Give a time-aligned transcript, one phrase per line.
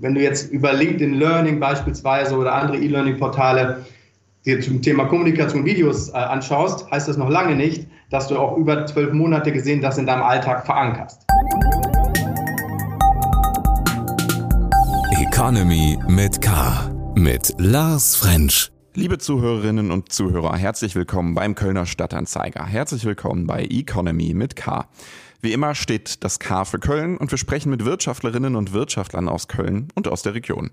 [0.00, 3.84] wenn du jetzt über LinkedIn Learning beispielsweise oder andere E-Learning-Portale
[4.44, 8.56] dir zum Thema Kommunikation Videos äh, anschaust, heißt das noch lange nicht, dass du auch
[8.56, 11.22] über zwölf Monate gesehen das in deinem Alltag verankerst.
[15.20, 16.90] Economy mit K.
[17.16, 18.70] Mit Lars French.
[18.94, 22.64] Liebe Zuhörerinnen und Zuhörer, herzlich willkommen beim Kölner Stadtanzeiger.
[22.64, 24.86] Herzlich willkommen bei Economy mit K.
[25.40, 29.48] Wie immer steht das K für Köln und wir sprechen mit Wirtschaftlerinnen und Wirtschaftlern aus
[29.48, 30.70] Köln und aus der Region.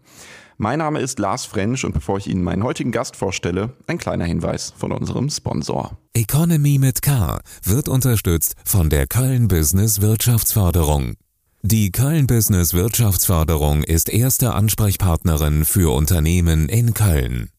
[0.57, 4.25] Mein Name ist Lars French und bevor ich Ihnen meinen heutigen Gast vorstelle, ein kleiner
[4.25, 5.97] Hinweis von unserem Sponsor.
[6.13, 11.15] Economy mit K wird unterstützt von der Köln Business Wirtschaftsförderung.
[11.63, 17.52] Die Köln Business Wirtschaftsförderung ist erste Ansprechpartnerin für Unternehmen in Köln.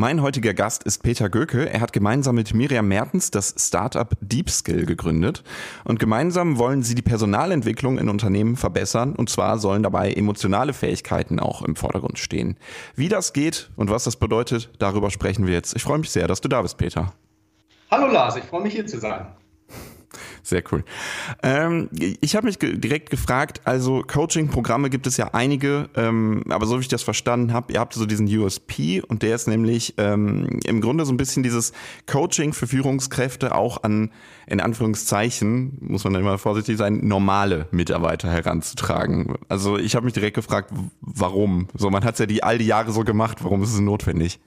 [0.00, 1.68] Mein heutiger Gast ist Peter Göke.
[1.68, 5.42] Er hat gemeinsam mit Miriam Mertens das Startup DeepSkill gegründet.
[5.82, 9.16] Und gemeinsam wollen sie die Personalentwicklung in Unternehmen verbessern.
[9.16, 12.58] Und zwar sollen dabei emotionale Fähigkeiten auch im Vordergrund stehen.
[12.94, 15.74] Wie das geht und was das bedeutet, darüber sprechen wir jetzt.
[15.74, 17.12] Ich freue mich sehr, dass du da bist, Peter.
[17.90, 19.26] Hallo Lars, ich freue mich hier zu sein.
[20.42, 20.84] Sehr cool.
[21.42, 26.66] Ähm, ich habe mich ge direkt gefragt, also Coaching-Programme gibt es ja einige, ähm, aber
[26.66, 29.94] so wie ich das verstanden habe, ihr habt so diesen USP und der ist nämlich
[29.98, 31.72] ähm, im Grunde so ein bisschen dieses
[32.06, 34.10] Coaching für Führungskräfte auch an,
[34.46, 39.34] in Anführungszeichen, muss man immer vorsichtig sein, normale Mitarbeiter heranzutragen.
[39.48, 41.68] Also ich habe mich direkt gefragt, warum?
[41.74, 44.40] So, man hat es ja die all die Jahre so gemacht, warum ist es notwendig?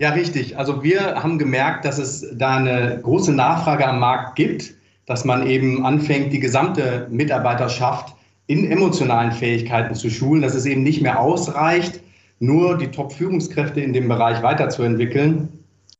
[0.00, 0.56] Ja, richtig.
[0.56, 4.74] Also wir haben gemerkt, dass es da eine große Nachfrage am Markt gibt
[5.08, 8.14] dass man eben anfängt, die gesamte Mitarbeiterschaft
[8.46, 12.00] in emotionalen Fähigkeiten zu schulen, dass es eben nicht mehr ausreicht,
[12.40, 15.48] nur die Top-Führungskräfte in dem Bereich weiterzuentwickeln,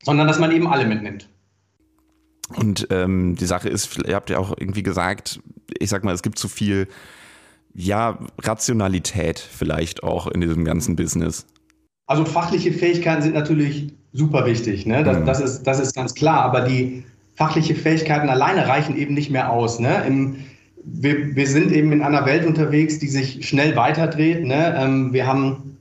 [0.03, 1.27] sondern dass man eben alle mitnimmt.
[2.55, 5.41] Und ähm, die Sache ist, ihr habt ja auch irgendwie gesagt,
[5.79, 6.87] ich sag mal, es gibt zu viel,
[7.75, 11.47] ja, Rationalität vielleicht auch in diesem ganzen Business.
[12.09, 15.05] Also fachliche Fähigkeiten sind natürlich super wichtig, ne?
[15.05, 15.27] das, mhm.
[15.27, 17.05] das, ist, das ist ganz klar, aber die
[17.37, 19.79] fachliche Fähigkeiten alleine reichen eben nicht mehr aus.
[19.79, 20.05] Ne?
[20.07, 20.37] Im,
[20.83, 24.43] wir, wir, sind eben in einer Welt unterwegs, die sich schnell weiterdreht.
[24.43, 24.75] Ne?
[24.79, 25.77] Ähm, wir haben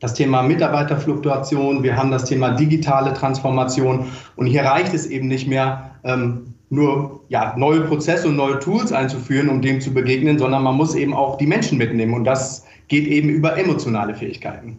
[0.00, 5.46] das Thema Mitarbeiterfluktuation, wir haben das Thema digitale Transformation und hier reicht es eben nicht
[5.46, 10.64] mehr, ähm, nur ja, neue Prozesse und neue Tools einzuführen, um dem zu begegnen, sondern
[10.64, 14.78] man muss eben auch die Menschen mitnehmen und das geht eben über emotionale Fähigkeiten.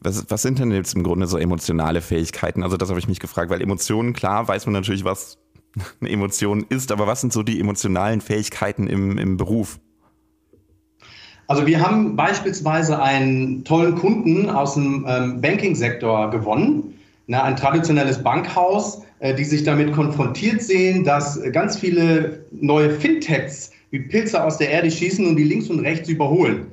[0.00, 2.62] Was, was sind denn jetzt im Grunde so emotionale Fähigkeiten?
[2.62, 5.38] Also das habe ich mich gefragt, weil Emotionen, klar, weiß man natürlich, was
[6.00, 9.78] eine Emotion ist, aber was sind so die emotionalen Fähigkeiten im, im Beruf?
[11.46, 16.94] Also wir haben beispielsweise einen tollen Kunden aus dem ähm, Banking-Sektor gewonnen,
[17.26, 23.72] na, ein traditionelles Bankhaus, äh, die sich damit konfrontiert sehen, dass ganz viele neue Fintechs
[23.90, 26.66] wie Pilze aus der Erde schießen und die links und rechts überholen.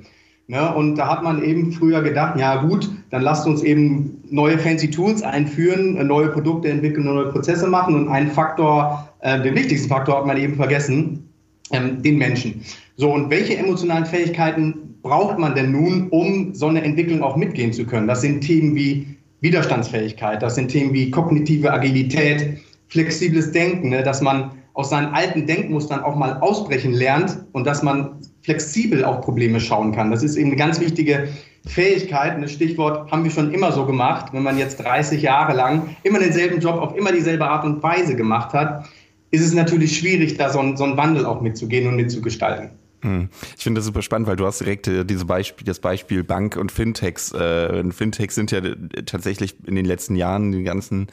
[0.48, 0.74] Ne?
[0.74, 4.90] Und da hat man eben früher gedacht, ja gut, dann lasst uns eben neue fancy
[4.90, 7.96] Tools einführen, äh, neue Produkte entwickeln, neue Prozesse machen.
[7.96, 11.28] Und einen Faktor, äh, den wichtigsten Faktor hat man eben vergessen,
[11.72, 12.62] ähm, den Menschen.
[12.96, 17.74] So, und welche emotionalen Fähigkeiten braucht man denn nun, um so eine Entwicklung auch mitgehen
[17.74, 18.08] zu können?
[18.08, 19.06] Das sind Themen wie
[19.42, 22.58] Widerstandsfähigkeit, das sind Themen wie kognitive Agilität,
[22.88, 24.02] flexibles Denken, ne?
[24.02, 28.12] dass man aus seinen alten Denkmustern auch mal ausbrechen lernt und dass man
[28.48, 30.10] flexibel auf Probleme schauen kann.
[30.10, 31.28] Das ist eben eine ganz wichtige
[31.66, 32.34] Fähigkeit.
[32.34, 34.32] Und das Stichwort haben wir schon immer so gemacht.
[34.32, 38.16] Wenn man jetzt 30 Jahre lang immer denselben Job auf immer dieselbe Art und Weise
[38.16, 38.86] gemacht hat,
[39.32, 42.70] ist es natürlich schwierig, da so, ein, so einen Wandel auch mitzugehen und mitzugestalten.
[43.02, 43.28] Hm.
[43.58, 46.56] Ich finde das super spannend, weil du hast direkt äh, diese Beispiel, das Beispiel Bank
[46.56, 47.34] und Fintechs.
[47.34, 48.62] Äh, Fintechs sind ja
[49.06, 51.08] tatsächlich in den letzten Jahren die ganzen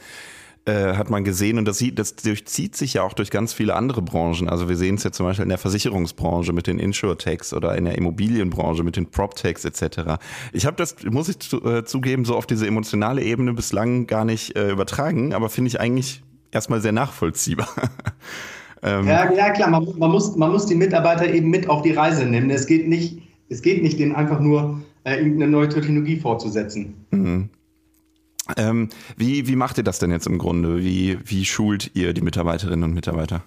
[0.65, 3.75] äh, hat man gesehen und das, sieht, das durchzieht sich ja auch durch ganz viele
[3.75, 4.49] andere Branchen.
[4.49, 7.85] Also wir sehen es ja zum Beispiel in der Versicherungsbranche mit den Insurtechs oder in
[7.85, 10.17] der Immobilienbranche mit den PropTechs etc.
[10.53, 14.25] Ich habe das, muss ich zu, äh, zugeben, so auf diese emotionale Ebene bislang gar
[14.25, 17.69] nicht äh, übertragen, aber finde ich eigentlich erstmal sehr nachvollziehbar.
[18.81, 21.91] ähm, ja, ja, klar, man, man, muss, man muss die Mitarbeiter eben mit auf die
[21.91, 22.49] Reise nehmen.
[22.49, 27.05] Es geht nicht, es geht nicht, denen einfach nur äh, irgendeine neue Technologie vorzusetzen.
[27.11, 27.49] Mhm.
[28.57, 30.83] Ähm, wie, wie macht ihr das denn jetzt im Grunde?
[30.83, 33.43] Wie, wie schult ihr die Mitarbeiterinnen und Mitarbeiter?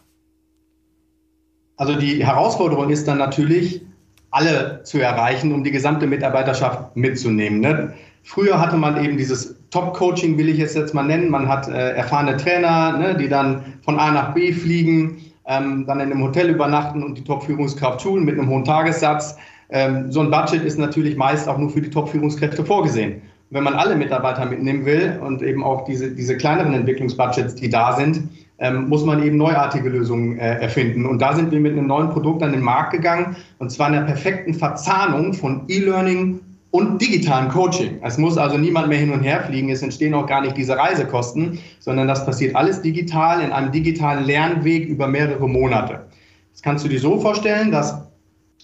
[1.76, 3.82] Also die Herausforderung ist dann natürlich,
[4.30, 7.60] alle zu erreichen, um die gesamte Mitarbeiterschaft mitzunehmen.
[7.60, 7.94] Ne?
[8.24, 11.30] Früher hatte man eben dieses Top-Coaching, will ich es jetzt mal nennen.
[11.30, 16.00] Man hat äh, erfahrene Trainer, ne, die dann von A nach B fliegen, ähm, dann
[16.00, 19.36] in einem Hotel übernachten und die Top-Führungskraft schulen mit einem hohen Tagessatz.
[19.70, 23.74] Ähm, so ein Budget ist natürlich meist auch nur für die Top-Führungskräfte vorgesehen wenn man
[23.74, 28.28] alle Mitarbeiter mitnehmen will und eben auch diese, diese kleineren Entwicklungsbudgets, die da sind,
[28.58, 31.06] ähm, muss man eben neuartige Lösungen äh, erfinden.
[31.06, 33.94] Und da sind wir mit einem neuen Produkt an den Markt gegangen, und zwar in
[33.94, 36.40] der perfekten Verzahnung von E-Learning
[36.70, 37.98] und digitalen Coaching.
[38.02, 40.76] Es muss also niemand mehr hin und her fliegen, es entstehen auch gar nicht diese
[40.76, 46.06] Reisekosten, sondern das passiert alles digital in einem digitalen Lernweg über mehrere Monate.
[46.52, 47.96] Das kannst du dir so vorstellen, dass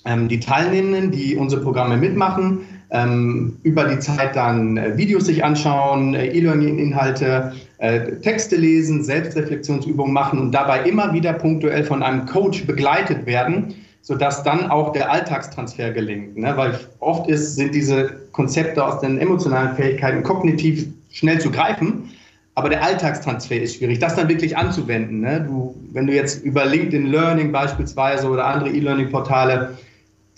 [0.04, 2.60] ähm, die Teilnehmenden, die unsere Programme mitmachen,
[2.94, 10.12] ähm, über die Zeit dann äh, Videos sich anschauen, äh, E-Learning-Inhalte, äh, Texte lesen, Selbstreflexionsübungen
[10.12, 15.10] machen und dabei immer wieder punktuell von einem Coach begleitet werden, sodass dann auch der
[15.10, 16.36] Alltagstransfer gelingt.
[16.36, 16.56] Ne?
[16.56, 22.10] Weil oft ist, sind diese Konzepte aus den emotionalen Fähigkeiten kognitiv schnell zu greifen,
[22.54, 25.20] aber der Alltagstransfer ist schwierig, das dann wirklich anzuwenden.
[25.20, 25.44] Ne?
[25.44, 29.76] Du, wenn du jetzt über LinkedIn Learning beispielsweise oder andere E-Learning-Portale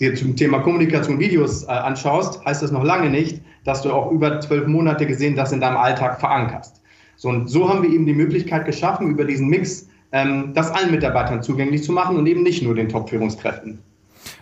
[0.01, 4.11] dir zum Thema Kommunikation Videos äh, anschaust, heißt das noch lange nicht, dass du auch
[4.11, 6.83] über zwölf Monate gesehen das in deinem Alltag verankerst.
[7.17, 10.91] So, und so haben wir eben die Möglichkeit geschaffen, über diesen Mix ähm, das allen
[10.91, 13.79] Mitarbeitern zugänglich zu machen und eben nicht nur den Top-Führungskräften.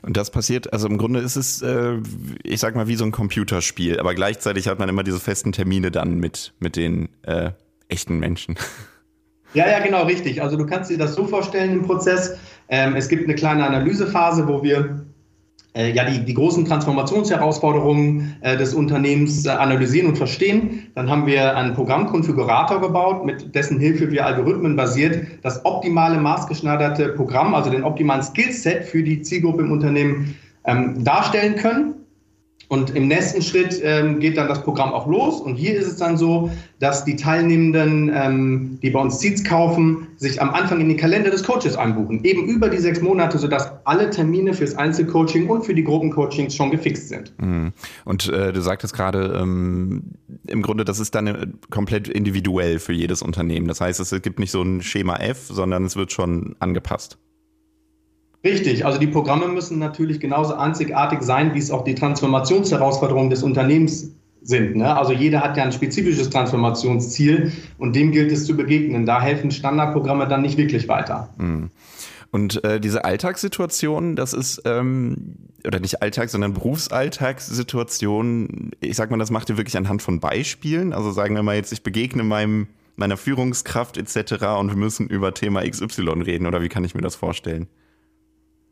[0.02, 1.96] Und das passiert, also im Grunde ist es, äh,
[2.42, 5.90] ich sag mal, wie so ein Computerspiel, aber gleichzeitig hat man immer diese festen Termine
[5.90, 7.50] dann mit, mit den äh,
[7.88, 8.56] echten Menschen.
[9.54, 10.42] Ja, ja, genau, richtig.
[10.42, 12.36] Also du kannst dir das so vorstellen im Prozess.
[12.68, 15.03] Ähm, es gibt eine kleine Analysephase, wo wir
[15.76, 20.90] äh, ja, die, die großen Transformationsherausforderungen äh, des Unternehmens äh, analysieren und verstehen.
[20.94, 27.54] Dann haben wir einen Programmkonfigurator gebaut, mit dessen Hilfe wir algorithmenbasiert das optimale maßgeschneiderte Programm,
[27.54, 31.94] also den optimalen Skillset für die Zielgruppe im Unternehmen ähm, darstellen können.
[32.69, 35.40] Und im nächsten Schritt ähm, geht dann das Programm auch los.
[35.40, 36.50] Und hier ist es dann so,
[36.81, 41.31] dass die Teilnehmenden, ähm, die bei uns Seeds kaufen, sich am Anfang in den Kalender
[41.31, 42.25] des Coaches einbuchen.
[42.25, 46.70] Eben über die sechs Monate, sodass alle Termine fürs Einzelcoaching und für die Gruppencoachings schon
[46.70, 47.32] gefixt sind.
[47.38, 47.72] Mhm.
[48.05, 50.02] Und äh, du sagtest gerade, ähm,
[50.46, 53.69] im Grunde, das ist dann äh, komplett individuell für jedes Unternehmen.
[53.69, 57.19] Das heißt, es gibt nicht so ein Schema F, sondern es wird schon angepasst.
[58.44, 63.43] Richtig, also die Programme müssen natürlich genauso einzigartig sein, wie es auch die Transformationsherausforderungen des
[63.43, 64.11] Unternehmens
[64.43, 64.76] sind.
[64.76, 64.94] Ne?
[64.94, 69.06] Also jeder hat ja ein spezifisches Transformationsziel und dem gilt es zu begegnen.
[69.06, 71.31] Da helfen Standardprogramme dann nicht wirklich weiter.
[71.38, 71.70] Mhm.
[72.31, 79.19] Und äh, diese Alltagssituation, das ist, ähm, oder nicht Alltag, sondern Berufsalltagssituation, ich sag mal,
[79.19, 80.93] das macht ihr wirklich anhand von Beispielen.
[80.93, 84.32] Also sagen wir mal jetzt, ich begegne meinem, meiner Führungskraft etc.
[84.58, 87.69] und wir müssen über Thema XY reden, oder wie kann ich mir das vorstellen?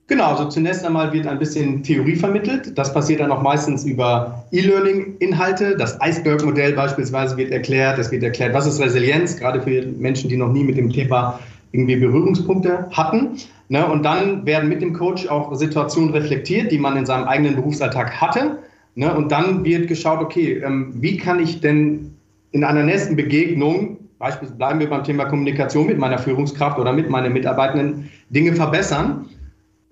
[0.08, 2.76] Genau, also zunächst einmal wird ein bisschen Theorie vermittelt.
[2.76, 5.76] Das passiert dann auch meistens über E-Learning-Inhalte.
[5.76, 7.98] Das Iceberg-Modell beispielsweise wird erklärt.
[7.98, 11.38] Es wird erklärt, was ist Resilienz, gerade für Menschen, die noch nie mit dem Thema
[11.70, 13.38] irgendwie Berührungspunkte hatten.
[13.68, 17.54] Ne, und dann werden mit dem Coach auch Situationen reflektiert, die man in seinem eigenen
[17.56, 18.58] Berufsalltag hatte.
[18.96, 22.12] Ne, und dann wird geschaut, okay, ähm, wie kann ich denn
[22.50, 27.08] in einer nächsten Begegnung, beispielsweise bleiben wir beim Thema Kommunikation mit meiner Führungskraft oder mit
[27.08, 29.26] meinen Mitarbeitenden, Dinge verbessern.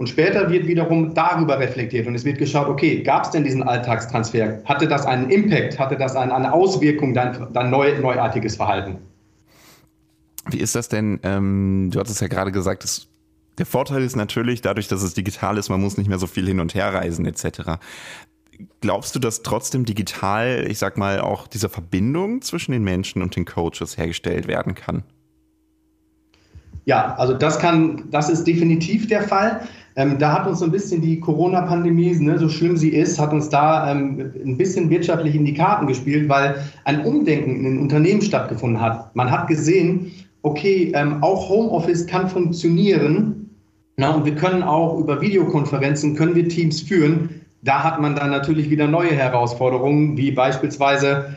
[0.00, 3.62] Und später wird wiederum darüber reflektiert und es wird geschaut, okay, gab es denn diesen
[3.62, 4.62] Alltagstransfer?
[4.64, 5.78] Hatte das einen Impact?
[5.78, 8.96] Hatte das eine Auswirkung, dann, dann neu, neuartiges Verhalten?
[10.48, 11.20] Wie ist das denn?
[11.22, 13.08] Ähm, du hattest ja gerade gesagt, dass
[13.58, 16.46] der Vorteil ist natürlich, dadurch, dass es digital ist, man muss nicht mehr so viel
[16.46, 17.72] hin und her reisen etc.
[18.80, 23.36] Glaubst du, dass trotzdem digital, ich sag mal, auch diese Verbindung zwischen den Menschen und
[23.36, 25.02] den Coaches hergestellt werden kann?
[26.86, 29.60] Ja, also das kann, das ist definitiv der Fall.
[29.96, 33.32] Ähm, da hat uns so ein bisschen die Corona-Pandemie, ne, so schlimm sie ist, hat
[33.32, 37.78] uns da ähm, ein bisschen wirtschaftlich in die Karten gespielt, weil ein Umdenken in den
[37.78, 39.14] Unternehmen stattgefunden hat.
[39.16, 40.12] Man hat gesehen,
[40.42, 43.40] okay, ähm, auch Homeoffice kann funktionieren
[44.00, 47.42] na, und wir können auch über Videokonferenzen, können wir Teams führen.
[47.60, 51.36] Da hat man dann natürlich wieder neue Herausforderungen, wie beispielsweise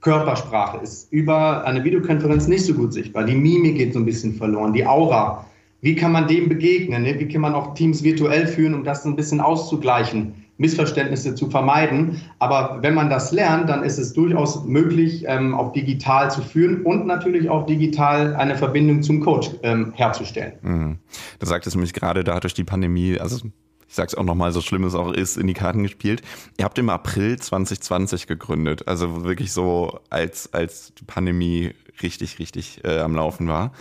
[0.00, 3.24] Körpersprache ist über eine Videokonferenz nicht so gut sichtbar.
[3.24, 5.44] Die Mimik geht so ein bisschen verloren, die Aura.
[5.80, 7.02] Wie kann man dem begegnen?
[7.02, 7.18] Ne?
[7.20, 12.20] Wie kann man auch Teams virtuell führen, um das ein bisschen auszugleichen, Missverständnisse zu vermeiden?
[12.40, 16.82] Aber wenn man das lernt, dann ist es durchaus möglich, ähm, auch digital zu führen
[16.82, 20.54] und natürlich auch digital eine Verbindung zum Coach ähm, herzustellen.
[20.62, 20.98] Mhm.
[21.38, 23.46] Du sagtest nämlich gerade, da durch die Pandemie, also
[23.88, 26.22] ich sage es auch nochmal, so schlimm es auch ist, in die Karten gespielt.
[26.58, 31.70] Ihr habt im April 2020 gegründet, also wirklich so, als, als die Pandemie
[32.02, 33.72] richtig, richtig äh, am Laufen war.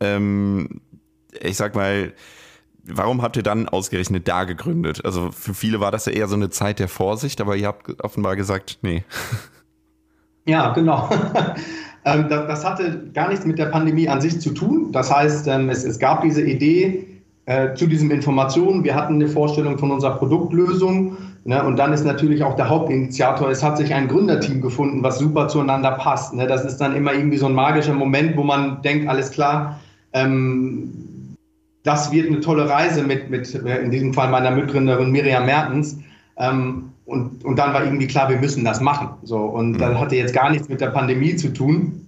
[0.00, 0.80] Ähm,
[1.40, 2.12] ich sag mal,
[2.84, 5.04] warum habt ihr dann ausgerechnet da gegründet?
[5.04, 8.02] Also für viele war das ja eher so eine Zeit der Vorsicht, aber ihr habt
[8.02, 9.04] offenbar gesagt, nee.
[10.44, 11.08] Ja, genau.
[12.04, 14.92] Ähm, das hatte gar nichts mit der Pandemie an sich zu tun.
[14.92, 17.06] Das heißt, ähm, es gab diese Idee
[17.44, 18.84] äh, zu diesen Informationen.
[18.84, 21.16] Wir hatten eine Vorstellung von unserer Produktlösung.
[21.44, 25.18] Ne, und dann ist natürlich auch der Hauptinitiator, es hat sich ein Gründerteam gefunden, was
[25.18, 26.34] super zueinander passt.
[26.34, 29.80] Ne, das ist dann immer irgendwie so ein magischer Moment, wo man denkt, alles klar,
[30.12, 31.07] ähm,
[31.82, 35.98] das wird eine tolle Reise mit, mit äh, in diesem Fall meiner Mitgründerin Miriam Mertens.
[36.36, 39.08] Ähm, und, und dann war irgendwie klar, wir müssen das machen.
[39.22, 39.78] So, und mhm.
[39.78, 42.06] das hatte jetzt gar nichts mit der Pandemie zu tun.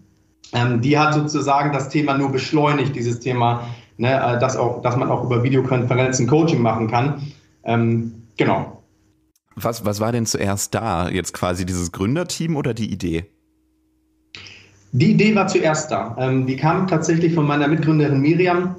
[0.52, 4.96] Ähm, die hat sozusagen das Thema nur beschleunigt, dieses Thema, ne, äh, dass, auch, dass
[4.96, 7.22] man auch über Videokonferenzen Coaching machen kann.
[7.64, 8.82] Ähm, genau.
[9.56, 11.08] Was, was war denn zuerst da?
[11.08, 13.26] Jetzt quasi dieses Gründerteam oder die Idee?
[14.92, 16.16] Die Idee war zuerst da.
[16.18, 18.76] Ähm, die kam tatsächlich von meiner Mitgründerin Miriam,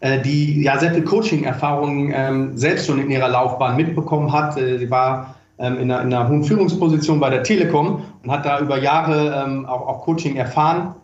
[0.00, 4.56] die ja sehr viel Coaching-Erfahrung ähm, selbst schon in ihrer Laufbahn mitbekommen hat.
[4.56, 8.46] Äh, sie war ähm, in, einer, in, einer, hohen Führungsposition bei der Telekom und hat
[8.46, 10.94] da über Jahre ähm, auch, auch, Coaching erfahren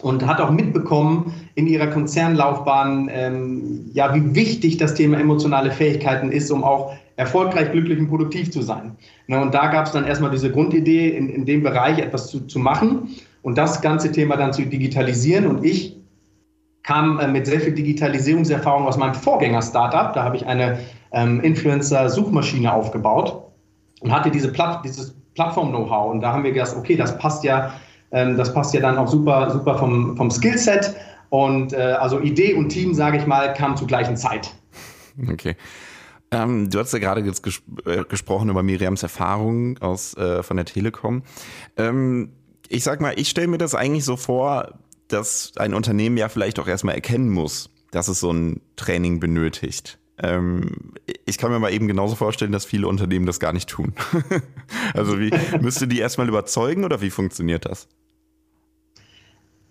[0.00, 6.32] und hat auch mitbekommen in ihrer Konzernlaufbahn, ähm, ja, wie wichtig das Thema emotionale Fähigkeiten
[6.32, 8.96] ist, um auch erfolgreich, glücklich und produktiv zu sein.
[9.28, 12.40] Na, und da gab es dann erstmal diese Grundidee, in, in dem Bereich etwas zu,
[12.48, 13.10] zu machen
[13.42, 15.46] und das ganze Thema dann zu digitalisieren.
[15.46, 16.01] Und ich
[16.82, 20.12] kam äh, mit sehr viel Digitalisierungserfahrung aus meinem Vorgänger-Startup.
[20.12, 20.78] Da habe ich eine
[21.12, 23.42] ähm, Influencer-Suchmaschine aufgebaut
[24.00, 26.12] und hatte diese Platt, dieses Plattform-Know-how.
[26.12, 27.74] Und da haben wir gedacht, okay, das passt ja,
[28.10, 30.94] ähm, das passt ja dann auch super, super vom, vom Skillset.
[31.30, 34.54] Und äh, also Idee und Team, sage ich mal, kamen zur gleichen Zeit.
[35.30, 35.56] Okay.
[36.30, 40.56] Ähm, du hast ja gerade jetzt ges äh, gesprochen über Miriams Erfahrungen aus äh, von
[40.56, 41.22] der Telekom.
[41.76, 42.32] Ähm,
[42.68, 44.78] ich sag mal, ich stelle mir das eigentlich so vor,
[45.12, 49.98] dass ein Unternehmen ja vielleicht auch erstmal erkennen muss, dass es so ein Training benötigt.
[50.22, 50.92] Ähm,
[51.26, 53.94] ich kann mir mal eben genauso vorstellen, dass viele Unternehmen das gar nicht tun.
[54.94, 57.88] also wie müsste die erstmal überzeugen oder wie funktioniert das?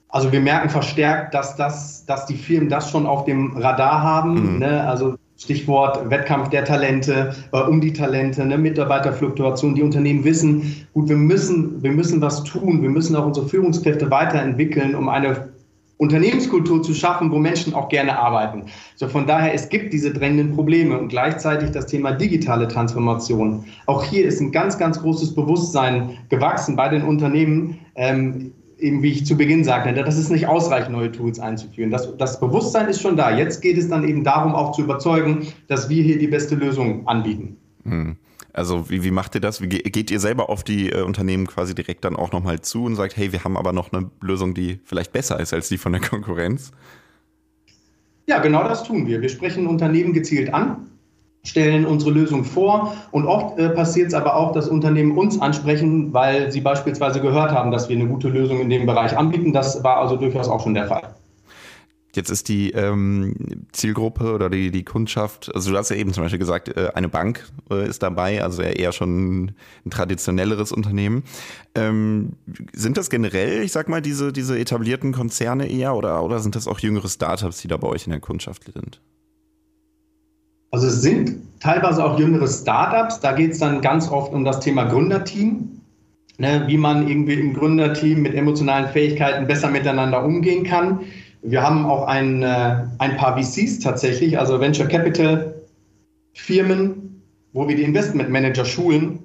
[0.10, 4.53] Also wir merken verstärkt, dass das, dass die Firmen das schon auf dem Radar haben.
[4.53, 4.60] Mhm.
[4.60, 4.88] Ne?
[4.88, 9.74] Also Stichwort Wettkampf der Talente, äh, um die Talente, ne, Mitarbeiterfluktuation.
[9.74, 12.83] Die Unternehmen wissen, gut, wir müssen, wir müssen was tun.
[12.83, 15.50] Wir müssen auch unsere Führungskräfte weiterentwickeln, um eine
[15.98, 18.65] Unternehmenskultur zu schaffen, wo Menschen auch gerne arbeiten.
[18.95, 23.65] So von daher, es gibt diese drängenden Probleme und gleichzeitig das Thema digitale Transformation.
[23.88, 27.79] Auch hier ist ein ganz, ganz großes Bewusstsein gewachsen bei den Unternehmen.
[27.95, 31.91] Ähm, eben wie ich zu Beginn sagte, dass es nicht ausreicht, neue Tools einzuführen.
[31.91, 33.35] Das, das Bewusstsein ist schon da.
[33.35, 37.07] Jetzt geht es dann eben darum, auch zu überzeugen, dass wir hier die beste Lösung
[37.07, 37.57] anbieten.
[37.83, 38.17] Hm.
[38.53, 39.61] Also wie, wie macht ihr das?
[39.61, 42.95] Wie geht ihr selber auf die äh, Unternehmen quasi direkt dann auch nochmal zu und
[42.95, 45.93] sagt, hey, wir haben aber noch eine Lösung, die vielleicht besser ist als die von
[45.93, 46.71] der Konkurrenz?
[48.27, 49.21] Ja, genau das tun wir.
[49.21, 50.88] Wir sprechen Unternehmen gezielt an
[51.43, 56.13] stellen unsere Lösung vor und oft äh, passiert es aber auch, dass Unternehmen uns ansprechen,
[56.13, 59.53] weil sie beispielsweise gehört haben, dass wir eine gute Lösung in dem Bereich anbieten.
[59.53, 61.15] Das war also durchaus auch schon der Fall.
[62.13, 66.24] Jetzt ist die ähm, Zielgruppe oder die, die Kundschaft, also du hast ja eben zum
[66.24, 69.55] Beispiel gesagt, äh, eine Bank äh, ist dabei, also eher schon ein,
[69.89, 71.24] traditionelleres Unternehmen.
[71.74, 72.33] Ähm,
[72.74, 76.67] sind das generell, ich sag mal, diese, diese etablierten Konzerne eher oder, oder sind das
[76.67, 79.00] auch jüngere Startups, die da bei euch in der Kundschaft sind?
[80.71, 83.19] Also es sind teilweise auch jüngere Startups.
[83.19, 85.81] Da geht es dann ganz oft um das Thema Gründerteam.
[86.37, 91.01] Ne, wie man irgendwie im Gründerteam mit emotionalen Fähigkeiten besser miteinander umgehen kann.
[91.43, 95.53] Wir haben auch ein, äh, ein paar VCs tatsächlich, also Venture Capital
[96.33, 97.21] Firmen,
[97.53, 99.19] wo wir die Investmentmanager schulen,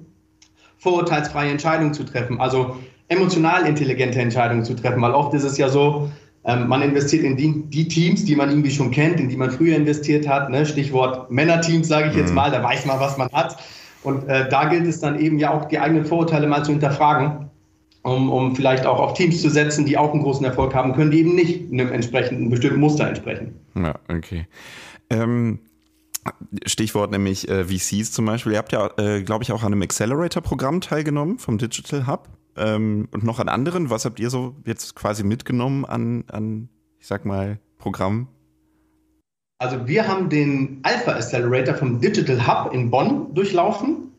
[0.77, 2.77] vorurteilsfreie Entscheidungen zu treffen, also
[3.07, 6.11] emotional intelligente Entscheidungen zu treffen, weil oft ist es ja so,
[6.47, 9.51] ähm, man investiert in die, die, Teams, die man irgendwie schon kennt, in die man
[9.51, 10.49] früher investiert hat.
[10.49, 10.65] Ne?
[10.65, 12.35] Stichwort Männerteams, sage ich jetzt mhm.
[12.35, 13.57] mal, da weiß man, was man hat.
[14.01, 17.49] Und äh, da gilt es dann eben ja auch, die eigenen Vorurteile mal zu hinterfragen,
[18.03, 21.11] um, um vielleicht auch auf Teams zu setzen, die auch einen großen Erfolg haben können,
[21.11, 23.53] die eben nicht einem entsprechenden bestimmten Muster entsprechen.
[23.75, 24.47] Ja, okay.
[25.09, 25.59] Ähm
[26.65, 28.53] Stichwort nämlich äh, VCs zum Beispiel.
[28.53, 32.27] Ihr habt ja, äh, glaube ich, auch an einem Accelerator-Programm teilgenommen vom Digital Hub
[32.57, 33.89] ähm, und noch an anderen.
[33.89, 38.27] Was habt ihr so jetzt quasi mitgenommen an, an ich sag mal, Programmen?
[39.59, 44.11] Also wir haben den Alpha Accelerator vom Digital Hub in Bonn durchlaufen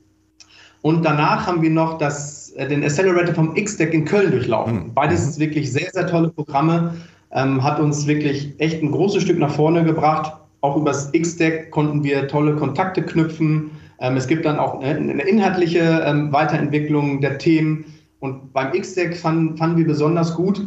[0.83, 4.87] und danach haben wir noch das, äh, den Accelerator vom XDEC in Köln durchlaufen.
[4.87, 4.95] Mhm.
[4.95, 6.95] Beides ist wirklich sehr, sehr tolle Programme,
[7.33, 10.33] ähm, hat uns wirklich echt ein großes Stück nach vorne gebracht.
[10.61, 13.71] Auch übers XDEC konnten wir tolle Kontakte knüpfen.
[14.01, 17.85] Ähm, es gibt dann auch eine, eine inhaltliche ähm, Weiterentwicklung der Themen.
[18.21, 20.67] Und beim X-Deck fanden, fanden wir besonders gut,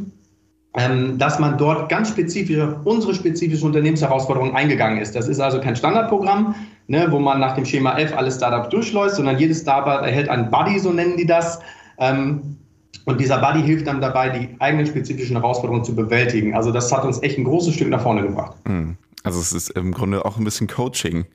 [0.78, 5.16] ähm, dass man dort ganz spezifisch auf unsere spezifische Unternehmensherausforderungen eingegangen ist.
[5.16, 6.56] Das ist also kein Standardprogramm,
[6.88, 10.50] ne, wo man nach dem Schema F alle Startups durchläuft, sondern jedes Startup erhält einen
[10.50, 11.60] Buddy, so nennen die das.
[11.98, 12.58] Ähm,
[13.06, 16.56] und dieser Buddy hilft dann dabei, die eigenen spezifischen Herausforderungen zu bewältigen.
[16.56, 18.56] Also das hat uns echt ein großes Stück nach vorne gebracht.
[18.66, 18.96] Mhm.
[19.24, 21.26] Also es ist im Grunde auch ein bisschen Coaching.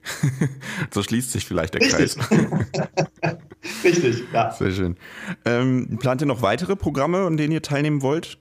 [0.90, 2.16] so schließt sich vielleicht der Kreis.
[3.84, 4.50] Richtig, ja.
[4.52, 4.96] Sehr schön.
[5.44, 8.38] Ähm, plant ihr noch weitere Programme, an denen ihr teilnehmen wollt?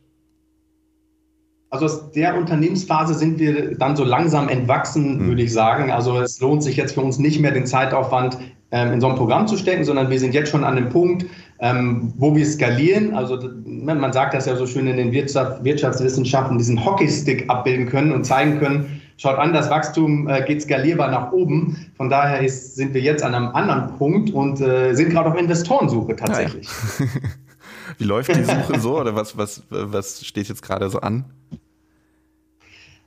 [1.69, 5.27] Also aus der Unternehmensphase sind wir dann so langsam entwachsen, mhm.
[5.27, 5.91] würde ich sagen.
[5.91, 8.37] Also es lohnt sich jetzt für uns nicht mehr den Zeitaufwand,
[8.71, 11.25] ähm, in so ein Programm zu stecken, sondern wir sind jetzt schon an dem Punkt,
[11.59, 13.13] ähm, wo wir skalieren.
[13.13, 18.11] Also man sagt das ja so schön in den Wirtschaft, Wirtschaftswissenschaften, diesen Hockeystick abbilden können
[18.11, 21.87] und zeigen können, schaut an, das Wachstum äh, geht skalierbar nach oben.
[21.97, 25.37] Von daher ist, sind wir jetzt an einem anderen Punkt und äh, sind gerade auf
[25.37, 26.67] Investorensuche tatsächlich.
[26.99, 27.05] Ja.
[27.97, 31.25] Wie läuft die Suche so oder was, was, was steht jetzt gerade so an?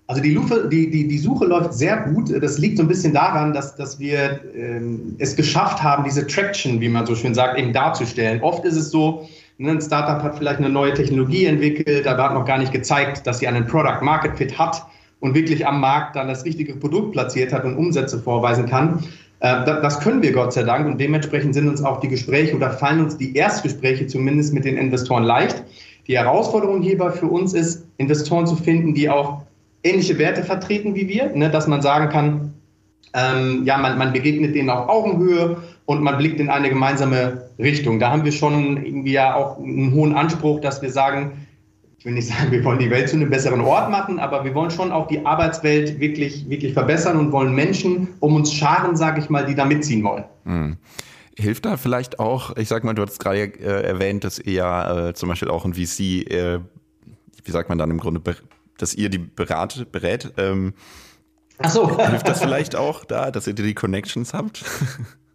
[0.06, 2.32] Also die, Lufe, die, die, die Suche läuft sehr gut.
[2.42, 6.80] Das liegt so ein bisschen daran, dass, dass wir ähm, es geschafft haben, diese Traction,
[6.80, 8.40] wie man so schön sagt, eben darzustellen.
[8.40, 12.32] Oft ist es so, ne, ein Startup hat vielleicht eine neue Technologie entwickelt, aber hat
[12.32, 14.86] noch gar nicht gezeigt, dass sie einen Product Market Fit hat
[15.20, 19.04] und wirklich am Markt dann das richtige Produkt platziert hat und Umsätze vorweisen kann.
[19.40, 22.70] Äh, das können wir Gott sei Dank und dementsprechend sind uns auch die Gespräche oder
[22.70, 25.62] fallen uns die Erstgespräche zumindest mit den Investoren leicht.
[26.06, 29.42] Die Herausforderung hierbei für uns ist, Investoren zu finden, die auch
[29.84, 32.54] ähnliche Werte vertreten wie wir, ne, dass man sagen kann,
[33.14, 35.56] ähm, ja, man, man begegnet denen auf Augenhöhe
[35.86, 37.98] und man blickt in eine gemeinsame Richtung.
[37.98, 41.46] Da haben wir schon irgendwie ja auch einen hohen Anspruch, dass wir sagen,
[41.98, 44.54] ich will nicht sagen, wir wollen die Welt zu einem besseren Ort machen, aber wir
[44.54, 49.20] wollen schon auch die Arbeitswelt wirklich, wirklich verbessern und wollen Menschen um uns scharen, sage
[49.20, 50.24] ich mal, die da mitziehen wollen.
[50.44, 50.76] Mhm.
[51.36, 55.08] Hilft da vielleicht auch, ich sag mal, du hast gerade äh, erwähnt, dass ihr ja
[55.08, 56.60] äh, zum Beispiel auch ein VC, äh,
[57.44, 58.20] wie sagt man dann im Grunde,
[58.76, 60.74] dass ihr die berät, berät ähm,
[61.58, 61.98] Ach so.
[61.98, 64.64] Hilft das vielleicht auch da, dass ihr die Connections habt?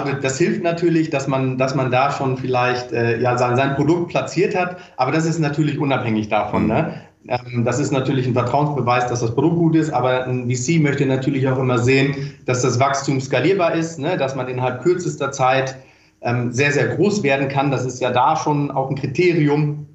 [0.00, 3.74] Aber das hilft natürlich, dass man, dass man da schon vielleicht äh, ja, sein, sein
[3.74, 6.62] Produkt platziert hat, aber das ist natürlich unabhängig davon.
[6.62, 6.68] Mhm.
[6.68, 6.94] Ne?
[7.28, 11.06] Ähm, das ist natürlich ein Vertrauensbeweis, dass das Produkt gut ist, aber ein VC möchte
[11.06, 14.16] natürlich auch immer sehen, dass das Wachstum skalierbar ist, ne?
[14.16, 15.76] dass man innerhalb kürzester Zeit
[16.20, 17.70] ähm, sehr, sehr groß werden kann.
[17.70, 19.86] Das ist ja da schon auch ein Kriterium.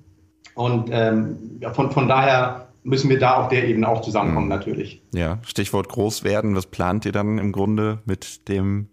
[0.56, 4.54] Und ähm, von, von daher müssen wir da auf der Ebene auch zusammenkommen, mhm.
[4.54, 5.02] natürlich.
[5.14, 6.56] Ja, Stichwort groß werden.
[6.56, 8.88] Was plant ihr dann im Grunde mit dem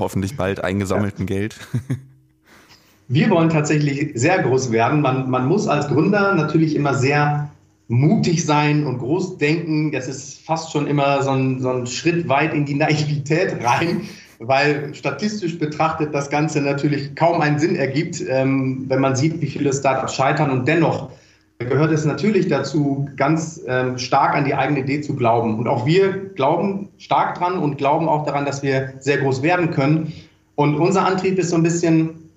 [0.00, 1.36] hoffentlich bald eingesammelten ja.
[1.36, 1.56] Geld?
[3.08, 5.00] Wir wollen tatsächlich sehr groß werden.
[5.00, 7.50] Man, man muss als Gründer natürlich immer sehr
[7.88, 9.90] mutig sein und groß denken.
[9.90, 14.02] Das ist fast schon immer so ein, so ein Schritt weit in die Naivität rein,
[14.38, 19.48] weil statistisch betrachtet das Ganze natürlich kaum einen Sinn ergibt, ähm, wenn man sieht, wie
[19.48, 21.10] viele Startups scheitern und dennoch
[21.68, 25.58] gehört es natürlich dazu, ganz ähm, stark an die eigene Idee zu glauben.
[25.58, 29.70] Und auch wir glauben stark dran und glauben auch daran, dass wir sehr groß werden
[29.70, 30.12] können.
[30.54, 32.30] Und unser Antrieb ist so ein bisschen,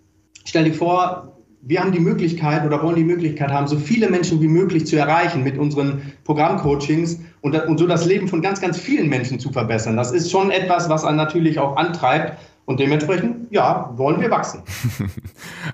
[0.45, 1.33] stell dir vor,
[1.65, 4.97] wir haben die Möglichkeit oder wollen die Möglichkeit haben, so viele Menschen wie möglich zu
[4.97, 9.49] erreichen mit unseren Programmcoachings und, und so das Leben von ganz, ganz vielen Menschen zu
[9.49, 9.95] verbessern.
[9.95, 12.38] Das ist schon etwas, was einen natürlich auch antreibt.
[12.65, 14.63] Und dementsprechend, ja, wollen wir wachsen.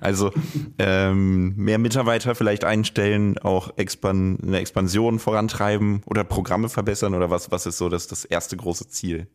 [0.01, 0.31] Also
[0.77, 7.51] ähm, mehr Mitarbeiter vielleicht einstellen, auch expan eine Expansion vorantreiben oder Programme verbessern oder was,
[7.51, 9.27] was ist so das, das erste große Ziel?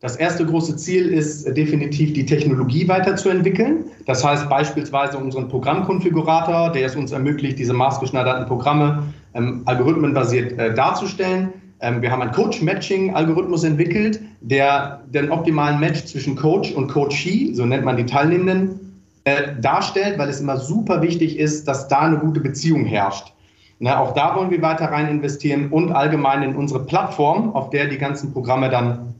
[0.00, 3.84] Das erste große Ziel ist definitiv die Technologie weiterzuentwickeln.
[4.06, 10.74] Das heißt beispielsweise unseren Programmkonfigurator, der es uns ermöglicht, diese maßgeschneiderten Programme ähm, algorithmenbasiert äh,
[10.74, 11.52] darzustellen.
[11.80, 17.64] Ähm, wir haben einen Coach-Matching-Algorithmus entwickelt, der den optimalen Match zwischen Coach und Coachee, so
[17.64, 22.18] nennt man die Teilnehmenden, äh, darstellt, weil es immer super wichtig ist, dass da eine
[22.18, 23.32] gute Beziehung herrscht.
[23.78, 27.86] Na, auch da wollen wir weiter rein investieren und allgemein in unsere Plattform, auf der
[27.86, 29.14] die ganzen Programme dann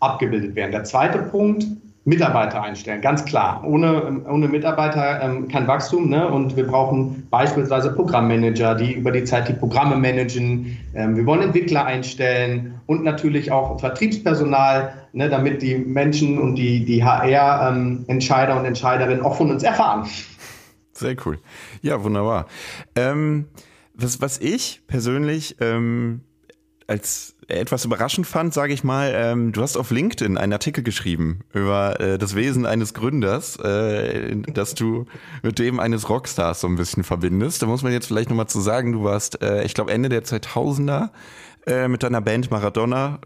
[0.00, 0.72] abgebildet werden.
[0.72, 1.66] Der zweite Punkt
[2.04, 3.62] Mitarbeiter einstellen, ganz klar.
[3.62, 6.08] Ohne, ohne Mitarbeiter ähm, kein Wachstum.
[6.08, 6.26] Ne?
[6.26, 10.78] Und wir brauchen beispielsweise Programmmanager, die über die Zeit die Programme managen.
[10.94, 16.84] Ähm, wir wollen Entwickler einstellen und natürlich auch Vertriebspersonal, ne, damit die Menschen und die,
[16.86, 20.08] die HR-Entscheider ähm, und Entscheiderinnen auch von uns erfahren.
[20.92, 21.38] Sehr cool.
[21.82, 22.46] Ja, wunderbar.
[22.96, 23.46] Ähm,
[23.92, 26.22] was, was ich persönlich ähm,
[26.86, 31.40] als etwas überraschend fand, sage ich mal, ähm, du hast auf LinkedIn einen Artikel geschrieben
[31.52, 35.06] über äh, das Wesen eines Gründers, äh, dass du
[35.42, 37.62] mit dem eines Rockstars so ein bisschen verbindest.
[37.62, 40.24] Da muss man jetzt vielleicht nochmal zu sagen, du warst, äh, ich glaube, Ende der
[40.24, 41.10] 2000er
[41.66, 43.20] äh, mit deiner Band Maradona.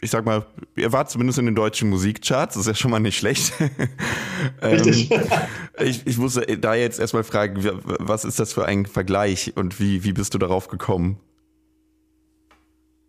[0.00, 0.44] Ich sag mal,
[0.76, 3.54] ihr wart zumindest in den deutschen Musikcharts, das ist ja schon mal nicht schlecht.
[4.60, 5.08] ähm,
[5.78, 10.04] ich, ich muss da jetzt erstmal fragen, was ist das für ein Vergleich und wie,
[10.04, 11.18] wie bist du darauf gekommen?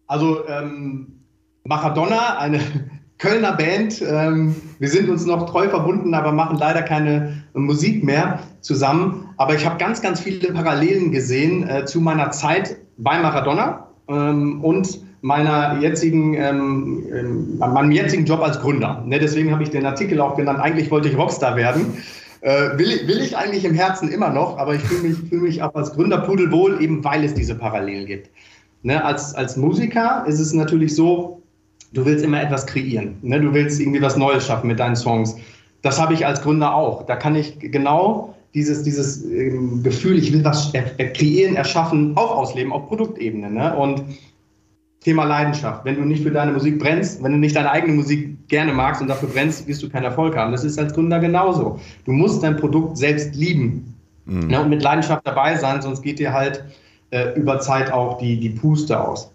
[0.08, 1.22] Also ähm,
[1.64, 2.60] Maradona, eine
[3.18, 4.02] Kölner Band.
[4.02, 9.30] Ähm, wir sind uns noch treu verbunden, aber machen leider keine Musik mehr zusammen.
[9.38, 14.64] Aber ich habe ganz, ganz viele Parallelen gesehen äh, zu meiner Zeit bei Maradona ähm,
[14.64, 19.04] und meiner jetzigen, ähm, ähm meinem jetzigen Job als Gründer.
[19.08, 20.60] Ne, deswegen habe ich den Artikel auch genannt.
[20.60, 21.98] Eigentlich wollte ich Rockstar werden.
[22.42, 25.64] Äh, will, will ich eigentlich im Herzen immer noch, aber ich fühle mich, fühl mich
[25.64, 28.30] auch als Gründer pudelwohl, eben weil es diese Parallelen gibt.
[28.86, 31.42] Ne, als, als Musiker ist es natürlich so,
[31.94, 33.16] du willst immer etwas kreieren.
[33.24, 33.42] Ne?
[33.42, 35.36] Du willst irgendwie was Neues schaffen mit deinen Songs.
[35.82, 37.04] Das habe ich als Gründer auch.
[37.08, 42.38] Da kann ich genau dieses, dieses ähm, Gefühl, ich will was er, kreieren, erschaffen, auch
[42.38, 43.50] ausleben, auf Produktebene.
[43.50, 43.76] Ne?
[43.76, 44.04] Und
[45.00, 45.84] Thema Leidenschaft.
[45.84, 49.02] Wenn du nicht für deine Musik brennst, wenn du nicht deine eigene Musik gerne magst
[49.02, 50.52] und dafür brennst, wirst du keinen Erfolg haben.
[50.52, 51.80] Das ist als Gründer genauso.
[52.06, 53.96] Du musst dein Produkt selbst lieben
[54.26, 54.46] mhm.
[54.46, 54.62] ne?
[54.62, 56.64] und mit Leidenschaft dabei sein, sonst geht dir halt
[57.16, 59.32] äh, über Zeit auch die, die Puste aus.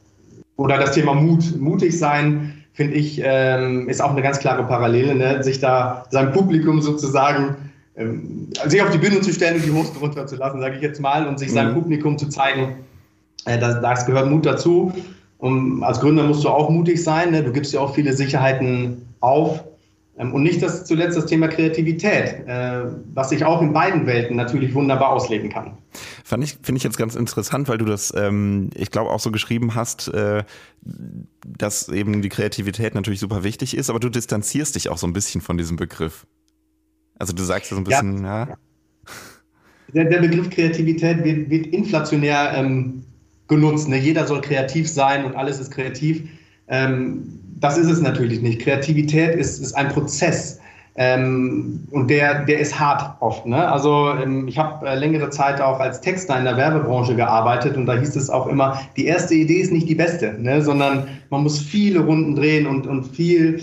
[0.57, 5.14] Oder das Thema Mut, mutig sein, finde ich, ähm, ist auch eine ganz klare Parallele,
[5.14, 5.43] ne?
[5.43, 7.57] sich da sein Publikum sozusagen
[7.97, 11.27] ähm, sich auf die Bühne zu stellen und die Hosen runterzulassen, sage ich jetzt mal,
[11.27, 11.83] und sich seinem mhm.
[11.83, 12.77] Publikum zu zeigen,
[13.47, 14.93] äh, das, das gehört Mut dazu.
[15.38, 17.31] Und als Gründer musst du auch mutig sein.
[17.31, 17.43] Ne?
[17.43, 19.64] Du gibst ja auch viele Sicherheiten auf.
[20.19, 22.83] Ähm, und nicht das, zuletzt das Thema Kreativität, äh,
[23.14, 25.73] was sich auch in beiden Welten natürlich wunderbar ausleben kann.
[26.31, 29.33] Fand ich, finde ich jetzt ganz interessant, weil du das, ähm, ich glaube, auch so
[29.33, 30.45] geschrieben hast, äh,
[31.45, 35.12] dass eben die Kreativität natürlich super wichtig ist, aber du distanzierst dich auch so ein
[35.12, 36.29] bisschen von diesem Begriff.
[37.19, 38.49] Also du sagst ja so ein bisschen, ja.
[38.49, 38.57] ja.
[39.93, 43.03] Der, der, Begriff Kreativität wird, wird inflationär ähm,
[43.49, 43.88] genutzt.
[43.88, 43.99] Ne?
[43.99, 46.29] Jeder soll kreativ sein und alles ist kreativ.
[46.69, 48.61] Ähm, das ist es natürlich nicht.
[48.61, 50.60] Kreativität ist, ist ein Prozess.
[50.96, 53.46] Ähm, und der, der ist hart oft.
[53.46, 53.70] Ne?
[53.70, 57.87] Also ähm, ich habe äh, längere Zeit auch als Texter in der Werbebranche gearbeitet und
[57.87, 60.62] da hieß es auch immer, die erste Idee ist nicht die beste, ne?
[60.62, 63.62] sondern man muss viele Runden drehen und, und viel